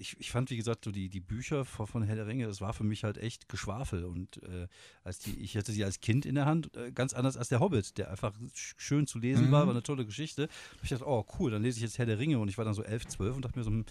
ich, 0.00 0.16
ich 0.20 0.30
fand, 0.30 0.50
wie 0.50 0.56
gesagt, 0.56 0.84
so 0.84 0.92
die, 0.92 1.08
die 1.08 1.20
Bücher 1.20 1.64
von, 1.64 2.02
Herr 2.04 2.14
der 2.14 2.28
Ringe, 2.28 2.46
das 2.46 2.60
war 2.60 2.72
für 2.72 2.84
mich 2.84 3.02
halt 3.02 3.18
echt 3.18 3.48
Geschwafel. 3.48 4.04
Und 4.04 4.40
äh, 4.44 4.68
als 5.02 5.18
die, 5.18 5.36
ich 5.40 5.56
hatte 5.56 5.72
sie 5.72 5.84
als 5.84 6.00
Kind 6.00 6.24
in 6.24 6.36
der 6.36 6.46
Hand, 6.46 6.74
äh, 6.76 6.92
ganz 6.92 7.14
anders 7.14 7.36
als 7.36 7.48
der 7.48 7.58
Hobbit, 7.58 7.98
der 7.98 8.10
einfach 8.10 8.32
schön 8.54 9.08
zu 9.08 9.18
lesen 9.18 9.48
mhm. 9.48 9.52
war, 9.52 9.66
war 9.66 9.74
eine 9.74 9.82
tolle 9.82 10.06
Geschichte. 10.06 10.44
Und 10.44 10.84
ich 10.84 10.90
dachte, 10.90 11.06
oh 11.06 11.26
cool, 11.38 11.50
dann 11.50 11.62
lese 11.62 11.78
ich 11.78 11.82
jetzt 11.82 11.98
Herr 11.98 12.06
der 12.06 12.20
Ringe. 12.20 12.38
Und 12.38 12.48
ich 12.48 12.56
war 12.56 12.64
dann 12.64 12.74
so 12.74 12.84
elf, 12.84 13.06
zwölf 13.06 13.34
und 13.34 13.44
dachte 13.44 13.58
mir 13.58 13.64
so, 13.64 13.70
hm, 13.70 13.84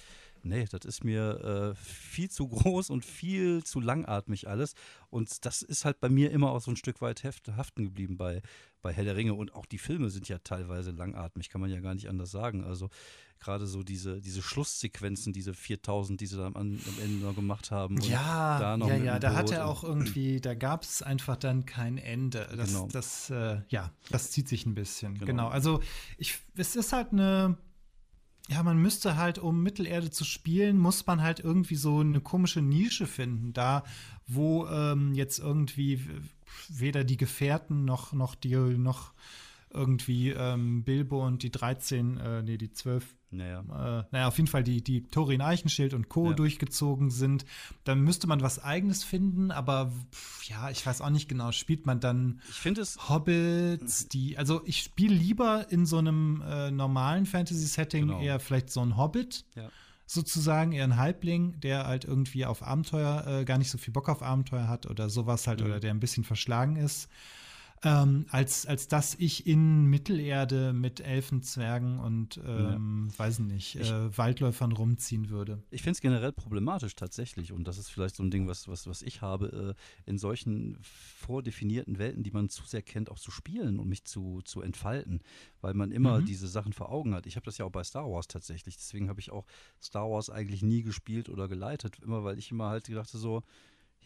nee, 0.44 0.66
das 0.70 0.86
ist 0.86 1.04
mir 1.04 1.74
äh, 1.74 1.76
viel 1.76 2.30
zu 2.30 2.48
groß 2.48 2.90
und 2.90 3.06
viel 3.06 3.64
zu 3.64 3.80
langatmig 3.80 4.48
alles. 4.48 4.76
Und 5.10 5.46
das 5.46 5.62
ist 5.62 5.86
halt 5.86 6.00
bei 6.00 6.10
mir 6.10 6.32
immer 6.32 6.52
auch 6.52 6.62
so 6.62 6.72
ein 6.72 6.78
Stück 6.78 7.02
weit 7.02 7.24
haften 7.24 7.84
geblieben 7.84 8.18
bei, 8.18 8.42
bei 8.82 8.94
Herr 8.94 9.04
der 9.04 9.16
Ringe. 9.16 9.34
Und 9.34 9.54
auch 9.54 9.66
die 9.66 9.78
Filme 9.78 10.10
sind 10.10 10.28
ja 10.30 10.40
teilweise 10.40 10.92
langatmig, 10.92 11.50
kann 11.50 11.62
man 11.62 11.70
ja 11.70 11.80
gar 11.80 11.94
nicht 11.94 12.10
anders 12.10 12.32
sagen. 12.32 12.64
Also 12.64 12.90
gerade 13.40 13.68
so 13.68 13.84
diese, 13.84 14.22
diese 14.22 14.42
Schlusssequenzen, 14.42 15.34
diese 15.34 15.54
4000, 15.54 16.20
die 16.20 16.26
sie 16.26 16.38
dann 16.38 16.56
am, 16.56 16.80
am 16.88 17.04
Ende 17.04 17.26
noch 17.26 17.36
gemacht 17.36 17.72
haben. 17.72 18.00
ja, 18.02 18.78
ja, 18.78 18.96
ja, 18.96 19.20
da 19.20 19.36
hat 19.36 19.52
er 19.52 19.68
auch 19.68 19.84
irgendwie, 19.84 20.42
da 20.42 20.56
gab 20.56 20.84
es 20.84 21.02
einfach 21.02 21.38
dann 21.38 21.66
kein 21.66 21.98
Ende. 21.98 22.48
Das, 22.56 22.70
genau. 22.70 22.88
das 22.92 23.30
äh, 23.30 23.62
ja, 23.70 23.92
das 24.10 24.32
zieht 24.32 24.48
sich 24.48 24.66
ein 24.66 24.76
bisschen. 24.76 25.14
Genau. 25.16 25.26
genau. 25.26 25.48
Also 25.50 25.82
ich, 26.18 26.38
es 26.56 26.76
ist 26.76 26.94
halt 26.94 27.12
eine, 27.12 27.58
ja, 28.50 28.64
man 28.64 28.78
müsste 28.78 29.18
halt, 29.18 29.40
um 29.40 29.62
Mittelerde 29.62 30.10
zu 30.10 30.24
spielen, 30.24 30.78
muss 30.78 31.06
man 31.06 31.22
halt 31.22 31.40
irgendwie 31.42 31.76
so 31.76 32.00
eine 32.00 32.22
komische 32.22 32.62
Nische 32.62 33.06
finden, 33.06 33.54
da 33.54 33.84
wo 34.26 34.68
ähm, 34.68 35.14
jetzt 35.14 35.40
irgendwie 35.40 36.02
weder 36.70 37.04
die 37.04 37.18
Gefährten 37.18 37.86
noch, 37.86 38.14
noch 38.14 38.36
die, 38.36 38.56
noch 38.56 39.14
irgendwie 39.70 40.32
ähm, 40.32 40.84
Bilbo 40.84 41.26
und 41.26 41.44
die 41.44 41.52
13, 41.52 42.18
äh, 42.18 42.44
nee, 42.44 42.58
die 42.58 42.72
12 42.72 43.16
naja. 43.30 43.60
Äh, 43.60 44.04
naja, 44.12 44.28
auf 44.28 44.38
jeden 44.38 44.48
Fall 44.48 44.64
die, 44.64 44.82
die 44.84 45.04
Thorin 45.04 45.42
Eichenschild 45.42 45.94
und 45.94 46.10
Co. 46.10 46.30
Ja. 46.30 46.34
durchgezogen 46.34 47.10
sind. 47.10 47.46
Dann 47.84 48.02
müsste 48.02 48.28
man 48.28 48.42
was 48.42 48.64
Eigenes 48.64 49.04
finden, 49.04 49.52
aber 49.52 49.92
ja, 50.48 50.70
ich 50.70 50.86
weiß 50.86 51.02
auch 51.02 51.10
nicht 51.10 51.28
genau. 51.28 51.52
Spielt 51.52 51.86
man 51.86 52.00
dann 52.00 52.42
ich 52.50 52.66
es 52.66 53.10
Hobbits, 53.10 54.08
die. 54.08 54.38
Also 54.38 54.62
ich 54.66 54.82
spiele 54.82 55.16
lieber 55.16 55.68
in 55.70 55.86
so 55.86 55.98
einem 55.98 56.42
äh, 56.48 56.72
normalen 56.72 57.26
Fantasy-Setting 57.26 58.08
genau. 58.08 58.22
eher 58.22 58.40
vielleicht 58.40 58.70
so 58.70 58.82
ein 58.82 58.98
Hobbit. 58.98 59.46
Ja 59.56 59.70
sozusagen, 60.10 60.72
eher 60.72 60.86
ein 60.86 60.96
Halbling, 60.96 61.60
der 61.60 61.86
halt 61.86 62.06
irgendwie 62.06 62.46
auf 62.46 62.64
Abenteuer, 62.64 63.28
äh, 63.28 63.46
gar 63.46 63.58
nicht 63.58 63.70
so 63.70 63.78
viel 63.78 63.92
Bock 63.94 64.08
auf 64.08 64.24
Abenteuer 64.24 64.70
hat 64.70 64.86
oder 64.86 65.10
sowas 65.10 65.48
halt, 65.48 65.60
mhm. 65.60 65.66
oder 65.66 65.80
der 65.82 65.92
ein 65.92 66.00
bisschen 66.00 66.24
verschlagen 66.24 66.78
ist. 66.78 67.10
Ähm, 67.84 68.26
als, 68.30 68.66
als 68.66 68.88
dass 68.88 69.16
ich 69.16 69.46
in 69.46 69.86
Mittelerde 69.86 70.74
mit 70.74 71.00
Elfen, 71.00 71.44
Zwergen 71.44 72.00
und 72.00 72.38
ähm, 72.46 73.10
ja. 73.12 73.20
weiß 73.20 73.40
nicht, 73.40 73.76
äh, 73.76 74.18
Waldläufern 74.18 74.72
rumziehen 74.72 75.30
würde. 75.30 75.62
Ich 75.70 75.84
finde 75.84 75.98
es 75.98 76.02
generell 76.02 76.32
problematisch 76.32 76.96
tatsächlich 76.96 77.52
und 77.52 77.66
das 77.66 77.78
ist 77.78 77.90
vielleicht 77.90 78.16
so 78.16 78.24
ein 78.24 78.32
Ding, 78.32 78.48
was, 78.48 78.68
was, 78.68 78.88
was 78.88 79.04
ich 79.04 79.22
habe, 79.22 79.76
äh, 79.76 80.10
in 80.10 80.18
solchen 80.18 80.78
vordefinierten 80.82 82.00
Welten, 82.00 82.24
die 82.24 82.32
man 82.32 82.50
zu 82.50 82.64
sehr 82.66 82.82
kennt, 82.82 83.12
auch 83.12 83.20
zu 83.20 83.30
spielen 83.30 83.80
und 83.80 83.88
mich 83.88 84.06
zu, 84.06 84.42
zu 84.44 84.62
entfalten, 84.62 85.22
weil 85.62 85.76
man 85.76 85.92
immer 85.92 86.22
mhm. 86.22 86.26
diese 86.26 86.48
Sachen 86.48 86.74
vor 86.74 86.92
Augen 86.92 87.14
hat. 87.14 87.28
Ich 87.28 87.36
habe 87.36 87.46
das 87.46 87.60
ja 87.60 87.66
auch 87.66 87.72
bei 87.72 87.84
Star 87.84 88.10
Wars 88.10 88.28
tatsächlich, 88.28 88.76
deswegen 88.76 89.08
habe 89.08 89.20
ich 89.20 89.32
auch 89.32 89.46
Star 89.82 90.10
Wars 90.10 90.32
eigentlich 90.32 90.64
nie 90.64 90.82
gespielt 90.82 91.30
oder 91.30 91.48
geleitet, 91.48 92.00
immer 92.02 92.24
weil 92.24 92.40
ich 92.40 92.50
immer 92.50 92.70
halt 92.70 92.88
gedacht 92.88 93.10
so, 93.10 93.44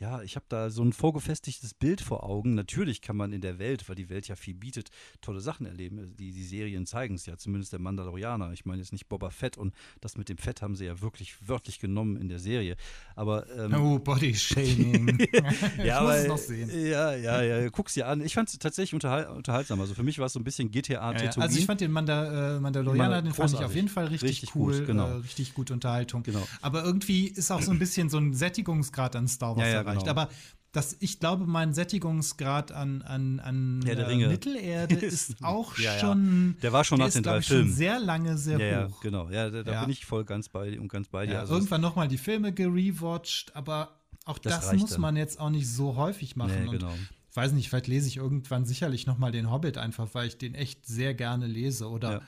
ja, 0.02 0.24
ich 0.24 0.36
habe 0.36 0.46
da 0.50 0.72
so 0.72 0.84
ein 0.84 0.94
vorgefestigtes 0.94 1.76
Bild 1.76 2.02
vor 2.02 2.24
Augen. 2.24 2.56
Natürlich 2.56 3.02
kann 3.02 3.16
man 3.16 3.32
in 3.34 3.42
der 3.42 3.60
Welt, 3.60 3.88
weil 3.88 3.96
die 3.96 4.10
Welt 4.10 4.28
ja 4.28 4.36
viel 4.36 4.56
bietet, 4.56 4.90
tolle 5.22 5.42
Sachen 5.42 5.68
erleben. 5.68 6.16
Die, 6.18 6.32
die 6.32 6.44
Serien 6.44 6.88
zeigen 6.88 7.14
es 7.14 7.28
ja, 7.28 7.38
zumindest 7.38 7.72
der 7.72 7.80
Mandalorianer. 7.80 8.52
Ich 8.52 8.66
meine 8.66 8.82
jetzt 8.82 8.94
nicht 8.94 9.08
Boba 9.08 9.30
Fett 9.30 9.60
und 9.60 9.76
das 10.00 10.18
mit 10.18 10.28
dem 10.28 10.40
Fett 10.40 10.64
haben 10.64 10.76
sie 10.76 10.86
ja 10.86 11.02
wirklich 11.02 11.48
wörtlich 11.48 11.80
genommen 11.80 12.18
in 12.18 12.30
der 12.30 12.40
Serie. 12.40 12.78
Aber 13.16 13.48
ähm, 13.56 13.76
oh, 13.76 14.00
Body 14.00 14.34
Shaming. 14.34 15.20
ja, 15.84 16.02
ich 16.02 16.08
muss 16.08 16.16
es 16.16 16.28
noch 16.28 16.38
sehen. 16.38 16.72
Ja, 16.74 17.16
ja, 17.16 17.44
ja. 17.44 17.70
Guck's 17.70 17.94
dir 17.94 18.08
an. 18.08 18.22
Ich 18.22 18.34
fand 18.34 18.50
es 18.50 18.58
tatsächlich 18.58 18.96
unterhal 18.96 19.28
unterhaltsam. 19.28 19.80
Also 19.82 19.94
für 19.94 20.04
mich 20.04 20.18
war 20.18 20.26
es 20.26 20.34
so 20.34 20.40
ein 20.40 20.44
bisschen 20.44 20.72
GTA 20.72 21.14
ja, 21.14 21.24
ja. 21.24 21.32
Also 21.38 21.60
ich 21.60 21.68
fand 21.68 21.80
den 21.80 21.92
Manda 21.92 22.56
äh, 22.56 22.60
Mandalorianer, 22.60 23.22
den 23.22 23.34
fand 23.34 23.54
ich 23.54 23.64
auf 23.64 23.76
jeden 23.76 23.88
Fall 23.88 24.08
richtig, 24.08 24.30
richtig 24.30 24.56
cool, 24.56 24.80
gut, 24.80 24.88
genau. 24.88 25.10
äh, 25.10 25.14
richtig 25.18 25.54
gute 25.54 25.74
Unterhaltung. 25.74 26.24
Genau. 26.24 26.42
Aber 26.64 26.84
irgendwie 26.84 27.28
ist 27.28 27.52
auch 27.52 27.62
so 27.62 27.70
ein 27.70 27.78
bisschen 27.78 28.10
so 28.10 28.18
ein 28.18 28.34
Sättigungsgrad 28.34 29.16
an 29.16 29.28
Star 29.28 29.56
Wars 29.56 29.68
ja, 29.68 29.91
erreicht. 29.92 30.08
Genau. 30.08 30.22
Aber 30.22 30.30
das, 30.72 30.96
ich 31.00 31.20
glaube, 31.20 31.46
mein 31.46 31.74
Sättigungsgrad 31.74 32.72
an, 32.72 33.02
an, 33.02 33.40
an 33.40 33.82
ja, 33.86 33.94
äh, 33.94 34.28
Mittelerde 34.28 34.96
ist 34.96 35.36
auch 35.44 35.78
ja, 35.78 36.00
schon. 36.00 36.56
Der 36.62 36.72
war 36.74 36.84
schon 36.84 37.00
nach 37.00 37.12
den 37.12 37.24
drei 37.24 37.42
Filmen. 37.42 37.72
sehr 37.72 38.00
lange 38.00 38.38
sehr 38.38 38.60
ja, 38.60 38.88
hoch. 38.88 38.96
Ja, 38.96 38.98
genau. 39.02 39.30
Ja, 39.30 39.50
da, 39.50 39.64
da 39.64 39.82
bin 39.82 39.92
ich 39.92 40.06
voll 40.06 40.24
ganz 40.24 40.50
bei 40.50 40.80
und 40.80 40.88
ganz 40.88 41.10
bei 41.10 41.26
dir. 41.26 41.40
Also 41.40 41.56
irgendwann 41.56 41.82
nochmal 41.82 42.08
die 42.08 42.18
Filme 42.18 42.54
gerewatcht, 42.54 43.56
aber 43.56 44.00
auch 44.26 44.38
das, 44.38 44.70
das 44.70 44.80
muss 44.80 44.92
dann. 44.92 45.02
man 45.02 45.16
jetzt 45.16 45.40
auch 45.40 45.50
nicht 45.50 45.68
so 45.68 45.96
häufig 45.96 46.36
machen. 46.36 46.66
Nee, 46.66 46.72
genau. 46.72 46.94
Ich 47.30 47.36
weiß 47.36 47.54
nicht, 47.54 47.70
vielleicht 47.70 47.88
lese 47.88 48.08
ich 48.08 48.18
irgendwann 48.18 48.66
sicherlich 48.66 49.08
nochmal 49.08 49.32
den 49.32 49.50
Hobbit 49.50 49.78
einfach, 49.78 50.10
weil 50.14 50.28
ich 50.28 50.38
den 50.38 50.54
echt 50.54 50.86
sehr 50.86 51.14
gerne 51.14 51.48
lese. 51.48 51.90
Oder 51.90 52.22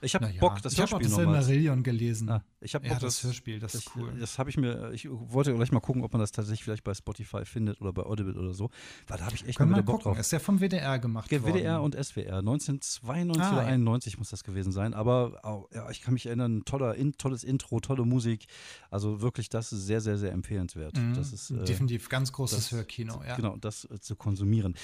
ich 0.00 0.14
habe 0.14 0.26
naja, 0.26 0.40
Bock, 0.40 0.60
das 0.62 0.72
ich 0.72 0.78
Hörspiel 0.78 1.00
nochmal. 1.00 1.08
Ich 1.08 1.12
habe 1.12 1.30
auch 1.30 1.36
das 1.36 1.46
Silmarillion 1.46 1.82
gelesen. 1.82 2.30
Ah, 2.30 2.44
ich 2.60 2.74
habe 2.74 2.84
Bock, 2.84 2.94
ja, 2.94 3.00
das, 3.00 3.16
das, 3.16 3.24
Hörspiel, 3.24 3.58
das, 3.58 3.74
ist 3.74 3.90
cool. 3.96 4.12
Das 4.18 4.38
habe 4.38 4.50
ich 4.50 4.56
mir, 4.56 4.90
ich 4.92 5.08
wollte 5.10 5.54
gleich 5.54 5.72
mal 5.72 5.80
gucken, 5.80 6.02
ob 6.02 6.12
man 6.12 6.20
das 6.20 6.32
tatsächlich 6.32 6.64
vielleicht 6.64 6.84
bei 6.84 6.94
Spotify 6.94 7.44
findet 7.44 7.80
oder 7.80 7.92
bei 7.92 8.02
Audible 8.02 8.38
oder 8.38 8.52
so. 8.52 8.70
Weil 9.06 9.18
da 9.18 9.26
habe 9.26 9.34
ich 9.34 9.46
echt 9.46 9.58
Können 9.58 9.70
mal 9.70 9.78
wieder 9.78 9.86
Bock 9.86 10.02
gucken. 10.02 10.12
drauf. 10.12 10.20
Ist 10.20 10.32
ja 10.32 10.38
vom 10.38 10.60
WDR 10.60 10.98
gemacht 10.98 11.30
ja, 11.32 11.42
WDR 11.42 11.82
und 11.82 11.94
SWR. 11.94 12.38
1992 12.38 13.42
ah, 13.42 13.52
oder 13.52 13.66
91 13.66 14.12
ja. 14.12 14.18
muss 14.18 14.30
das 14.30 14.44
gewesen 14.44 14.72
sein. 14.72 14.94
Aber 14.94 15.68
ja, 15.74 15.90
ich 15.90 16.02
kann 16.02 16.14
mich 16.14 16.26
erinnern, 16.26 16.62
toller, 16.64 16.94
in, 16.94 17.12
tolles 17.16 17.44
Intro, 17.44 17.80
tolle 17.80 18.04
Musik. 18.04 18.46
Also 18.90 19.20
wirklich, 19.20 19.48
das 19.48 19.72
ist 19.72 19.86
sehr, 19.86 20.00
sehr, 20.00 20.18
sehr 20.18 20.32
empfehlenswert. 20.32 20.96
Mhm. 20.96 21.14
Das 21.14 21.32
ist, 21.32 21.50
äh, 21.50 21.64
Definitiv 21.64 22.08
ganz 22.08 22.32
großes 22.32 22.58
das, 22.58 22.72
Hörkino, 22.72 23.22
ja. 23.26 23.36
Genau, 23.36 23.56
das 23.56 23.84
äh, 23.84 24.00
zu 24.00 24.16
konsumieren. 24.16 24.74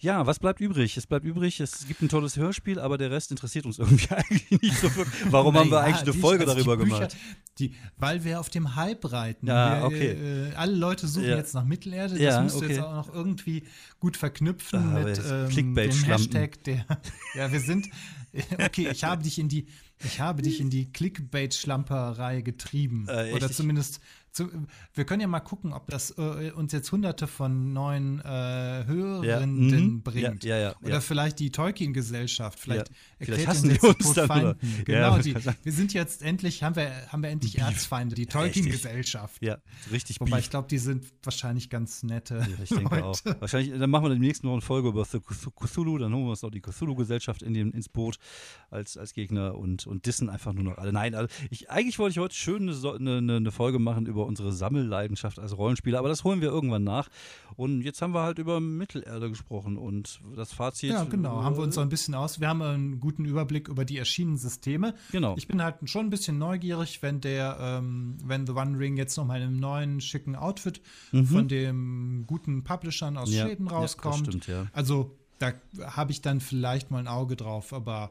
Ja, 0.00 0.26
was 0.26 0.38
bleibt 0.38 0.60
übrig? 0.60 0.96
Es 0.96 1.08
bleibt 1.08 1.24
übrig, 1.24 1.58
es 1.58 1.86
gibt 1.88 2.02
ein 2.02 2.08
tolles 2.08 2.36
Hörspiel, 2.36 2.78
aber 2.78 2.98
der 2.98 3.10
Rest 3.10 3.32
interessiert 3.32 3.66
uns 3.66 3.78
irgendwie 3.78 4.08
eigentlich 4.10 4.62
nicht 4.62 4.78
so 4.78 4.94
wirklich. 4.94 5.32
Warum 5.32 5.56
haben 5.56 5.70
wir 5.70 5.80
eigentlich 5.80 6.02
eine 6.02 6.12
die, 6.12 6.18
Folge 6.18 6.44
also 6.44 6.54
darüber 6.54 6.76
Bücher, 6.76 6.98
gemacht? 6.98 7.16
Die, 7.58 7.74
weil 7.96 8.22
wir 8.22 8.38
auf 8.38 8.48
dem 8.48 8.76
Hype 8.76 9.10
reiten. 9.10 9.48
Ja, 9.48 9.80
wir, 9.80 9.86
okay. 9.86 10.50
Äh, 10.50 10.54
alle 10.54 10.76
Leute 10.76 11.08
suchen 11.08 11.28
ja. 11.28 11.36
jetzt 11.36 11.54
nach 11.54 11.64
Mittelerde. 11.64 12.14
Das 12.14 12.22
ja, 12.22 12.40
musst 12.40 12.56
okay. 12.56 12.66
du 12.66 12.72
jetzt 12.74 12.82
auch 12.82 12.94
noch 12.94 13.12
irgendwie 13.12 13.64
gut 13.98 14.16
verknüpfen 14.16 14.78
ah, 14.78 15.00
mit 15.00 15.20
ähm, 15.28 15.74
dem 15.74 16.04
Hashtag. 16.04 16.62
Der, 16.62 16.86
ja, 17.34 17.50
wir 17.50 17.60
sind. 17.60 17.88
Okay, 18.62 18.88
ich 18.92 19.04
habe 19.04 19.22
dich 19.22 19.38
in 19.38 19.48
die, 19.48 19.66
ich 20.04 20.20
habe 20.20 20.42
dich 20.42 20.60
in 20.60 20.68
die 20.68 20.92
Clickbait-Schlamperei 20.92 22.42
getrieben. 22.42 23.06
Äh, 23.08 23.32
Oder 23.32 23.50
zumindest 23.50 24.00
zu, 24.32 24.48
wir 24.94 25.04
können 25.04 25.20
ja 25.20 25.26
mal 25.26 25.40
gucken, 25.40 25.72
ob 25.72 25.88
das 25.88 26.16
äh, 26.18 26.52
uns 26.52 26.72
jetzt 26.72 26.90
hunderte 26.92 27.26
von 27.26 27.72
neuen 27.72 28.20
äh, 28.20 28.84
Hörenden 28.86 29.24
ja, 29.24 29.80
mhm. 29.80 30.02
bringt. 30.02 30.44
Ja, 30.44 30.58
ja, 30.58 30.74
Oder 30.82 31.00
vielleicht 31.00 31.38
die 31.38 31.50
Tolkien-Gesellschaft. 31.50 32.58
Vielleicht, 32.58 32.90
vielleicht 33.18 33.46
hassen 33.46 33.70
die 33.70 33.80
uns 33.80 34.12
Feinden. 34.12 34.58
Genau, 34.84 35.18
die, 35.18 35.34
wir 35.34 35.72
sind 35.72 35.92
jetzt 35.92 36.22
endlich, 36.22 36.62
haben 36.62 36.76
wir, 36.76 36.90
haben 37.08 37.22
wir 37.22 37.30
endlich 37.30 37.58
Erzfeinde, 37.58 38.14
die 38.14 38.26
Tolkien-Gesellschaft. 38.26 39.42
Ja, 39.42 39.58
richtig. 39.90 40.20
Wobei 40.20 40.36
Beef. 40.36 40.44
ich 40.44 40.50
glaube, 40.50 40.68
die 40.68 40.78
sind 40.78 41.06
wahrscheinlich 41.22 41.70
ganz 41.70 42.02
nette. 42.02 42.36
Ja, 42.38 42.62
ich 42.62 42.70
denke 42.70 43.04
auch. 43.04 43.18
Wahrscheinlich, 43.40 43.78
dann 43.78 43.90
machen 43.90 44.04
wir 44.04 44.10
demnächst 44.10 44.44
noch 44.44 44.52
eine 44.52 44.60
Folge 44.60 44.88
über 44.88 45.04
Cthulhu, 45.04 45.98
dann 45.98 46.12
holen 46.12 46.24
wir 46.24 46.30
uns 46.30 46.44
auch 46.44 46.50
die 46.50 46.60
Cthulhu-Gesellschaft 46.60 47.42
in 47.42 47.54
ins 47.54 47.88
Boot 47.88 48.18
als, 48.70 48.96
als 48.96 49.12
Gegner 49.12 49.56
und, 49.56 49.86
und 49.86 50.06
dissen 50.06 50.28
einfach 50.28 50.52
nur 50.52 50.64
noch 50.64 50.78
alle. 50.78 50.92
Nein, 50.92 51.14
also 51.14 51.32
ich, 51.50 51.70
eigentlich 51.70 51.98
wollte 51.98 52.12
ich 52.12 52.18
heute 52.18 52.34
schön 52.34 52.68
eine, 52.68 53.16
eine, 53.16 53.36
eine 53.36 53.52
Folge 53.52 53.78
machen 53.78 54.06
über 54.06 54.17
unsere 54.26 54.52
Sammelleidenschaft 54.52 55.38
als 55.38 55.56
Rollenspieler, 55.56 55.98
aber 55.98 56.08
das 56.08 56.24
holen 56.24 56.40
wir 56.40 56.48
irgendwann 56.48 56.84
nach. 56.84 57.08
Und 57.56 57.82
jetzt 57.82 58.02
haben 58.02 58.14
wir 58.14 58.22
halt 58.22 58.38
über 58.38 58.60
Mittelerde 58.60 59.28
gesprochen 59.28 59.76
und 59.76 60.20
das 60.36 60.52
Fazit. 60.52 60.90
Ja, 60.90 61.04
genau, 61.04 61.42
haben 61.42 61.56
wir 61.56 61.62
uns 61.62 61.74
so 61.74 61.80
ein 61.80 61.88
bisschen 61.88 62.14
aus. 62.14 62.40
Wir 62.40 62.48
haben 62.48 62.62
einen 62.62 63.00
guten 63.00 63.24
Überblick 63.24 63.68
über 63.68 63.84
die 63.84 63.98
erschienenen 63.98 64.38
Systeme. 64.38 64.94
Genau. 65.12 65.34
Ich 65.36 65.48
bin 65.48 65.62
halt 65.62 65.76
schon 65.88 66.06
ein 66.06 66.10
bisschen 66.10 66.38
neugierig, 66.38 67.02
wenn 67.02 67.20
der, 67.20 67.58
ähm, 67.60 68.16
wenn 68.24 68.46
The 68.46 68.52
One 68.52 68.78
Ring 68.78 68.96
jetzt 68.96 69.16
nochmal 69.16 69.40
in 69.40 69.48
einem 69.48 69.60
neuen, 69.60 70.00
schicken 70.00 70.36
Outfit 70.36 70.80
mhm. 71.12 71.26
von 71.26 71.48
dem 71.48 72.24
guten 72.26 72.64
Publishern 72.64 73.16
aus 73.16 73.32
ja, 73.32 73.46
Schweden 73.46 73.68
rauskommt. 73.68 74.18
Ja, 74.18 74.24
stimmt, 74.24 74.46
ja. 74.46 74.66
Also 74.72 75.16
da 75.38 75.52
habe 75.84 76.12
ich 76.12 76.20
dann 76.20 76.40
vielleicht 76.40 76.90
mal 76.90 76.98
ein 76.98 77.08
Auge 77.08 77.36
drauf, 77.36 77.72
aber 77.72 78.10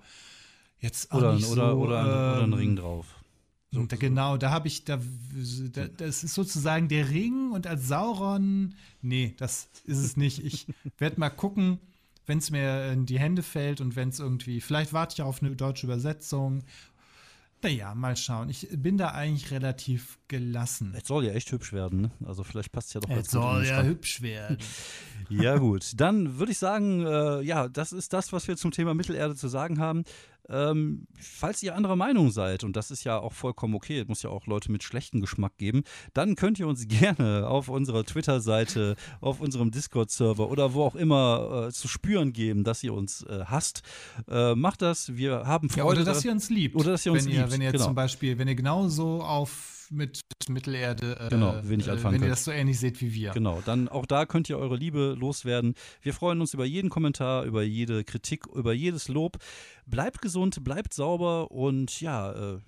jetzt 0.80 1.12
auch 1.12 1.18
oder, 1.18 1.34
nicht 1.34 1.50
oder, 1.50 1.72
so, 1.72 1.78
oder, 1.78 2.00
ähm, 2.02 2.08
oder 2.08 2.44
ein 2.44 2.54
Ring 2.54 2.76
drauf. 2.76 3.06
So, 3.72 3.86
da, 3.86 3.98
genau, 3.98 4.38
da 4.38 4.50
habe 4.52 4.68
ich, 4.68 4.86
da, 4.86 5.00
da, 5.74 5.88
das 5.88 6.24
ist 6.24 6.34
sozusagen 6.34 6.88
der 6.88 7.10
Ring 7.10 7.52
und 7.52 7.68
als 7.68 7.88
Sauron, 7.88 8.76
nee, 9.02 9.34
das 9.38 9.70
ist 9.84 9.98
es 9.98 10.16
nicht. 10.16 10.44
Ich 10.44 10.68
werde 10.98 11.20
mal 11.20 11.30
gucken, 11.30 11.80
wenn 12.26 12.38
es 12.38 12.50
mir 12.50 12.92
in 12.92 13.06
die 13.06 13.20
Hände 13.20 13.44
fällt 13.44 13.82
und 13.82 13.96
wenn 13.96 14.10
es 14.10 14.20
irgendwie, 14.20 14.62
vielleicht 14.62 14.94
warte 14.94 15.16
ich 15.16 15.22
auf 15.22 15.42
eine 15.42 15.56
deutsche 15.56 15.86
Übersetzung. 15.86 16.64
Naja, 17.64 17.96
mal 17.96 18.16
schauen. 18.16 18.50
Ich 18.50 18.68
bin 18.72 18.98
da 18.98 19.10
eigentlich 19.10 19.50
relativ 19.50 20.20
gelassen. 20.28 20.94
Es 20.96 21.08
soll 21.08 21.26
ja 21.26 21.34
echt 21.34 21.52
hübsch 21.52 21.74
werden, 21.74 22.02
ne? 22.02 22.12
Also 22.24 22.44
vielleicht 22.44 22.72
passt 22.72 22.90
es 22.90 22.94
ja 22.94 23.00
doch 23.00 23.10
Es 23.10 23.32
soll 23.32 23.66
ja 23.66 23.82
hübsch 23.82 24.22
werden. 24.22 24.60
ja, 25.30 25.58
gut. 25.58 25.94
Dann 25.96 26.38
würde 26.38 26.52
ich 26.52 26.60
sagen, 26.60 27.04
äh, 27.04 27.42
ja, 27.42 27.68
das 27.68 27.94
ist 27.94 28.14
das, 28.14 28.32
was 28.32 28.48
wir 28.48 28.58
zum 28.58 28.70
Thema 28.70 28.94
Mittelerde 28.94 29.36
zu 29.36 29.48
sagen 29.48 29.80
haben. 29.80 30.04
Ähm, 30.50 31.08
falls 31.20 31.62
ihr 31.64 31.76
anderer 31.76 31.96
Meinung 31.96 32.32
seid, 32.32 32.64
und 32.64 32.76
das 32.76 32.92
ist 32.92 33.04
ja 33.04 33.20
auch 33.20 33.34
vollkommen 33.34 33.76
okay, 33.76 34.00
es 34.00 34.08
muss 34.08 34.24
ja 34.24 34.30
auch 34.30 34.48
Leute 34.48 34.72
mit 34.72 34.84
schlechtem 34.84 35.22
Geschmack 35.22 35.58
geben, 35.58 35.84
dann 36.14 36.36
könnt 36.36 36.60
ihr 36.60 36.68
uns 36.68 36.88
gerne 36.88 37.48
auf 37.48 37.70
unserer 37.70 38.04
Twitter-Seite, 38.04 38.96
auf 39.22 39.42
unserem 39.42 39.72
Discord-Server 39.72 40.50
oder 40.50 40.74
wo 40.74 40.84
auch 40.84 40.96
immer 40.96 41.68
äh, 41.68 41.72
zu 41.72 41.88
spüren 41.88 42.34
geben, 42.34 42.64
dass 42.64 42.84
ihr 42.84 42.94
uns 42.94 43.24
äh, 43.24 43.46
hasst. 43.46 43.82
Äh, 44.30 44.56
macht 44.56 44.82
das, 44.82 45.16
wir 45.16 45.46
haben 45.46 45.70
Freude. 45.70 45.80
Ja, 45.80 45.92
oder 45.92 46.04
dass 46.04 46.24
ihr 46.24 46.32
uns 46.32 46.50
liebt. 46.50 46.76
Oder 46.76 46.92
dass 46.92 47.06
ihr 47.06 47.12
uns 47.12 47.26
wenn 47.26 47.32
liebt. 47.32 47.46
Ihr, 47.46 47.52
wenn 47.52 47.62
ihr 47.62 47.72
genau. 47.72 47.86
zum 47.86 47.96
Beispiel, 47.96 48.38
wenn 48.38 48.48
ihr 48.48 48.56
genauso 48.56 49.22
auf 49.22 49.77
mit 49.92 50.22
Mittelerde, 50.50 51.18
äh, 51.20 51.30
genau, 51.30 51.60
wenig 51.64 51.90
anfangen 51.90 52.16
wenn 52.16 52.24
ihr 52.24 52.30
das 52.30 52.44
so 52.44 52.52
ähnlich 52.52 52.80
seht 52.80 53.02
wie 53.02 53.14
wir. 53.14 53.32
Genau, 53.32 53.62
dann 53.66 53.88
auch 53.88 54.06
da 54.06 54.26
könnt 54.26 54.50
ihr 54.50 54.58
eure 54.58 54.76
Liebe 54.76 55.16
loswerden. 55.18 55.76
Wir 56.02 56.14
freuen 56.14 56.42
uns 56.42 56.54
über 56.54 56.66
jeden 56.66 56.90
Kommentar, 56.90 57.44
über 57.44 57.64
jede 57.64 58.04
Kritik, 58.04 58.46
über 58.48 58.74
jedes 58.74 59.08
Lob. 59.08 59.38
Bleibt 59.86 60.22
gesund, 60.22 60.64
bleibt 60.64 60.94
sauber 60.94 61.52
und 61.52 62.02
ja, 62.02 62.32
äh, 62.32 62.60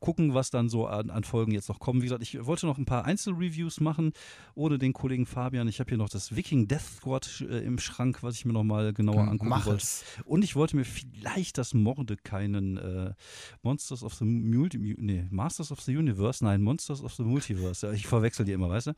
gucken, 0.00 0.34
was 0.34 0.50
dann 0.50 0.68
so 0.68 0.86
an, 0.86 1.10
an, 1.10 1.24
Folgen 1.24 1.52
jetzt 1.52 1.68
noch 1.68 1.78
kommen. 1.78 2.00
Wie 2.00 2.06
gesagt, 2.06 2.22
ich 2.22 2.44
wollte 2.44 2.66
noch 2.66 2.78
ein 2.78 2.84
paar 2.84 3.04
Einzelreviews 3.04 3.80
machen, 3.80 4.12
ohne 4.54 4.78
den 4.78 4.92
Kollegen 4.92 5.26
Fabian. 5.26 5.68
Ich 5.68 5.80
habe 5.80 5.88
hier 5.88 5.98
noch 5.98 6.08
das 6.08 6.34
Viking 6.34 6.68
Death 6.68 6.82
Squad 6.98 7.44
äh, 7.48 7.60
im 7.60 7.78
Schrank, 7.78 8.22
was 8.22 8.34
ich 8.34 8.44
mir 8.44 8.52
noch 8.52 8.64
mal 8.64 8.92
genauer 8.92 9.22
angucken 9.22 9.48
Mach 9.48 9.66
wollte. 9.66 9.82
Es. 9.82 10.04
Und 10.24 10.42
ich 10.42 10.56
wollte 10.56 10.76
mir 10.76 10.84
vielleicht 10.84 11.58
das 11.58 11.74
Mordekainen 11.74 12.76
äh, 12.76 13.14
Monsters 13.62 14.02
of 14.02 14.14
the 14.14 14.24
Multi 14.24 14.96
nee, 14.98 15.26
Masters 15.30 15.72
of 15.72 15.80
the 15.80 15.96
Universe, 15.96 16.44
nein, 16.44 16.62
Monsters 16.62 17.02
of 17.02 17.14
the 17.14 17.22
Multiverse. 17.22 17.92
Ich 17.94 18.06
verwechsel 18.06 18.44
die 18.44 18.52
immer, 18.52 18.68
weißt 18.68 18.88
du? 18.88 18.92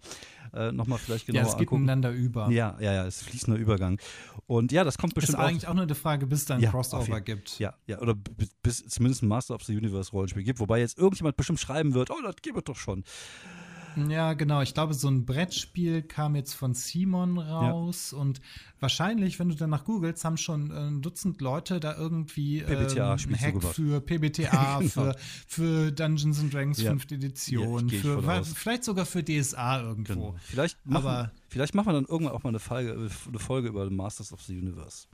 Äh, 0.55 0.73
Nochmal 0.73 0.99
vielleicht 0.99 1.27
genauer 1.27 1.43
Ja, 1.43 1.49
es 1.49 1.55
geht 1.55 1.69
angucken. 1.69 1.85
ineinander 1.85 2.13
über. 2.13 2.51
Ja, 2.51 2.77
ja, 2.81 2.93
ja, 2.93 3.07
es 3.07 3.23
ist 3.23 3.29
fließender 3.29 3.59
Übergang. 3.59 3.99
Und 4.47 4.73
ja, 4.73 4.85
das 4.85 4.99
kommt 4.99 5.15
bestimmt 5.15 5.39
Das 5.39 5.45
ist 5.45 5.49
eigentlich 5.49 5.69
auch 5.69 5.75
nur 5.75 5.85
eine 5.85 5.95
Frage, 5.95 6.27
bis 6.27 6.41
es 6.41 6.45
dann 6.47 6.61
ja, 6.61 6.71
Crossover 6.71 7.21
gibt. 7.21 7.59
Ja, 7.59 7.75
ja, 7.87 8.01
oder 8.01 8.15
bis, 8.15 8.51
bis 8.63 8.85
zumindest 8.87 9.23
ein 9.23 9.29
Master 9.29 9.55
of 9.55 9.63
the 9.65 9.77
Universe 9.77 10.11
Rollenspiel 10.13 10.43
gibt, 10.43 10.61
wobei 10.61 10.72
Wobei 10.73 10.81
jetzt 10.81 10.97
irgendjemand 10.97 11.37
bestimmt 11.37 11.61
schreiben 11.61 11.93
wird, 11.93 12.11
oh, 12.11 12.23
das 12.23 12.37
gibt 12.41 12.57
es 12.57 12.65
doch 12.65 12.77
schon. 12.77 13.05
Ja, 14.09 14.33
genau. 14.33 14.63
Ich 14.63 14.73
glaube, 14.73 14.95
so 14.95 15.07
ein 15.07 15.27
Brettspiel 15.27 16.01
kam 16.01 16.35
jetzt 16.35 16.55
von 16.55 16.73
Simon 16.73 17.37
raus 17.37 18.13
ja. 18.13 18.19
und 18.19 18.41
wahrscheinlich, 18.81 19.39
wenn 19.39 19.51
du 19.51 19.55
danach 19.55 19.85
googelst, 19.85 20.25
haben 20.25 20.39
schon 20.39 20.73
ein 20.73 21.03
Dutzend 21.03 21.43
Leute 21.43 21.79
da 21.79 21.95
irgendwie 21.95 22.63
PBTA 22.63 23.17
ähm, 23.23 23.39
Hack 23.39 23.63
für 23.63 24.01
PBTA, 24.01 24.79
genau. 24.79 24.89
für, 24.89 25.17
für 25.47 25.93
Dungeons 25.93 26.41
and 26.41 26.55
Dragons 26.55 26.81
ja. 26.81 26.89
5. 26.89 27.05
Edition, 27.11 27.89
ja, 27.91 28.01
für, 28.01 28.43
vielleicht 28.43 28.85
sogar 28.85 29.05
für 29.05 29.23
DSA 29.23 29.83
irgendwo. 29.83 30.15
Genau. 30.15 30.37
Vielleicht, 30.41 30.87
machen, 30.87 31.07
Aber, 31.07 31.33
vielleicht 31.49 31.75
machen 31.75 31.89
wir 31.89 31.93
dann 31.93 32.07
irgendwann 32.07 32.35
auch 32.35 32.45
mal 32.45 32.49
eine 32.49 32.61
Folge, 32.61 33.11
eine 33.29 33.39
Folge 33.39 33.69
über 33.69 33.91
Masters 33.91 34.33
of 34.33 34.41
the 34.41 34.59
Universe. 34.59 35.07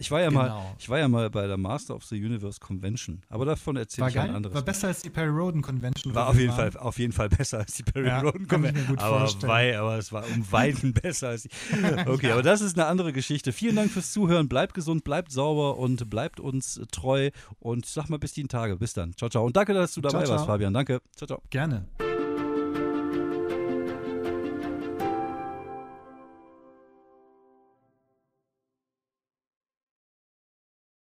Ich 0.00 0.12
war 0.12 0.20
ja 0.20 0.28
genau. 0.28 0.42
mal, 0.42 0.74
ich 0.78 0.88
war 0.88 0.98
ja 0.98 1.08
mal 1.08 1.28
bei 1.28 1.48
der 1.48 1.56
Master 1.56 1.96
of 1.96 2.04
the 2.04 2.14
Universe 2.14 2.60
Convention, 2.60 3.20
aber 3.28 3.44
davon 3.44 3.76
erzähle 3.76 4.08
ich 4.08 4.14
geil? 4.14 4.28
ein 4.28 4.36
anderes. 4.36 4.54
War 4.54 4.62
besser 4.62 4.88
als 4.88 5.02
die 5.02 5.10
Perry 5.10 5.28
Roden 5.28 5.60
Convention. 5.60 6.14
War 6.14 6.28
auf 6.28 6.38
jeden 6.38 6.52
Fall, 6.52 6.70
auf 6.76 6.98
jeden 7.00 7.12
Fall 7.12 7.28
besser 7.28 7.58
als 7.58 7.74
die 7.74 7.82
Perry 7.82 8.06
ja, 8.06 8.20
Roden 8.20 8.46
Convention. 8.46 8.96
Aber, 8.98 9.28
wei, 9.42 9.76
aber 9.76 9.98
es 9.98 10.12
war 10.12 10.24
um 10.32 10.50
Weiten 10.52 10.92
besser 11.02 11.28
als 11.30 11.42
die. 11.42 11.48
Okay, 12.06 12.30
aber 12.30 12.42
das 12.42 12.60
ist 12.60 12.78
eine 12.78 12.86
andere 12.86 13.12
Geschichte. 13.12 13.52
Vielen 13.52 13.76
Dank 13.76 13.90
fürs 13.90 14.12
Zuhören. 14.12 14.48
Bleibt 14.48 14.74
gesund, 14.74 15.02
bleibt 15.02 15.32
sauber 15.32 15.78
und 15.78 16.08
bleibt 16.08 16.38
uns 16.38 16.80
treu. 16.92 17.30
Und 17.58 17.84
sag 17.84 18.08
mal 18.08 18.18
bis 18.18 18.32
die 18.32 18.44
Tage. 18.44 18.76
Bis 18.76 18.94
dann. 18.94 19.14
Ciao, 19.16 19.28
ciao. 19.28 19.44
Und 19.44 19.56
danke, 19.56 19.74
dass 19.74 19.94
du 19.94 20.00
dabei 20.00 20.24
ciao, 20.24 20.36
warst, 20.36 20.46
Fabian. 20.46 20.72
Danke. 20.72 21.00
Ciao, 21.16 21.26
ciao. 21.26 21.42
Gerne. 21.50 21.86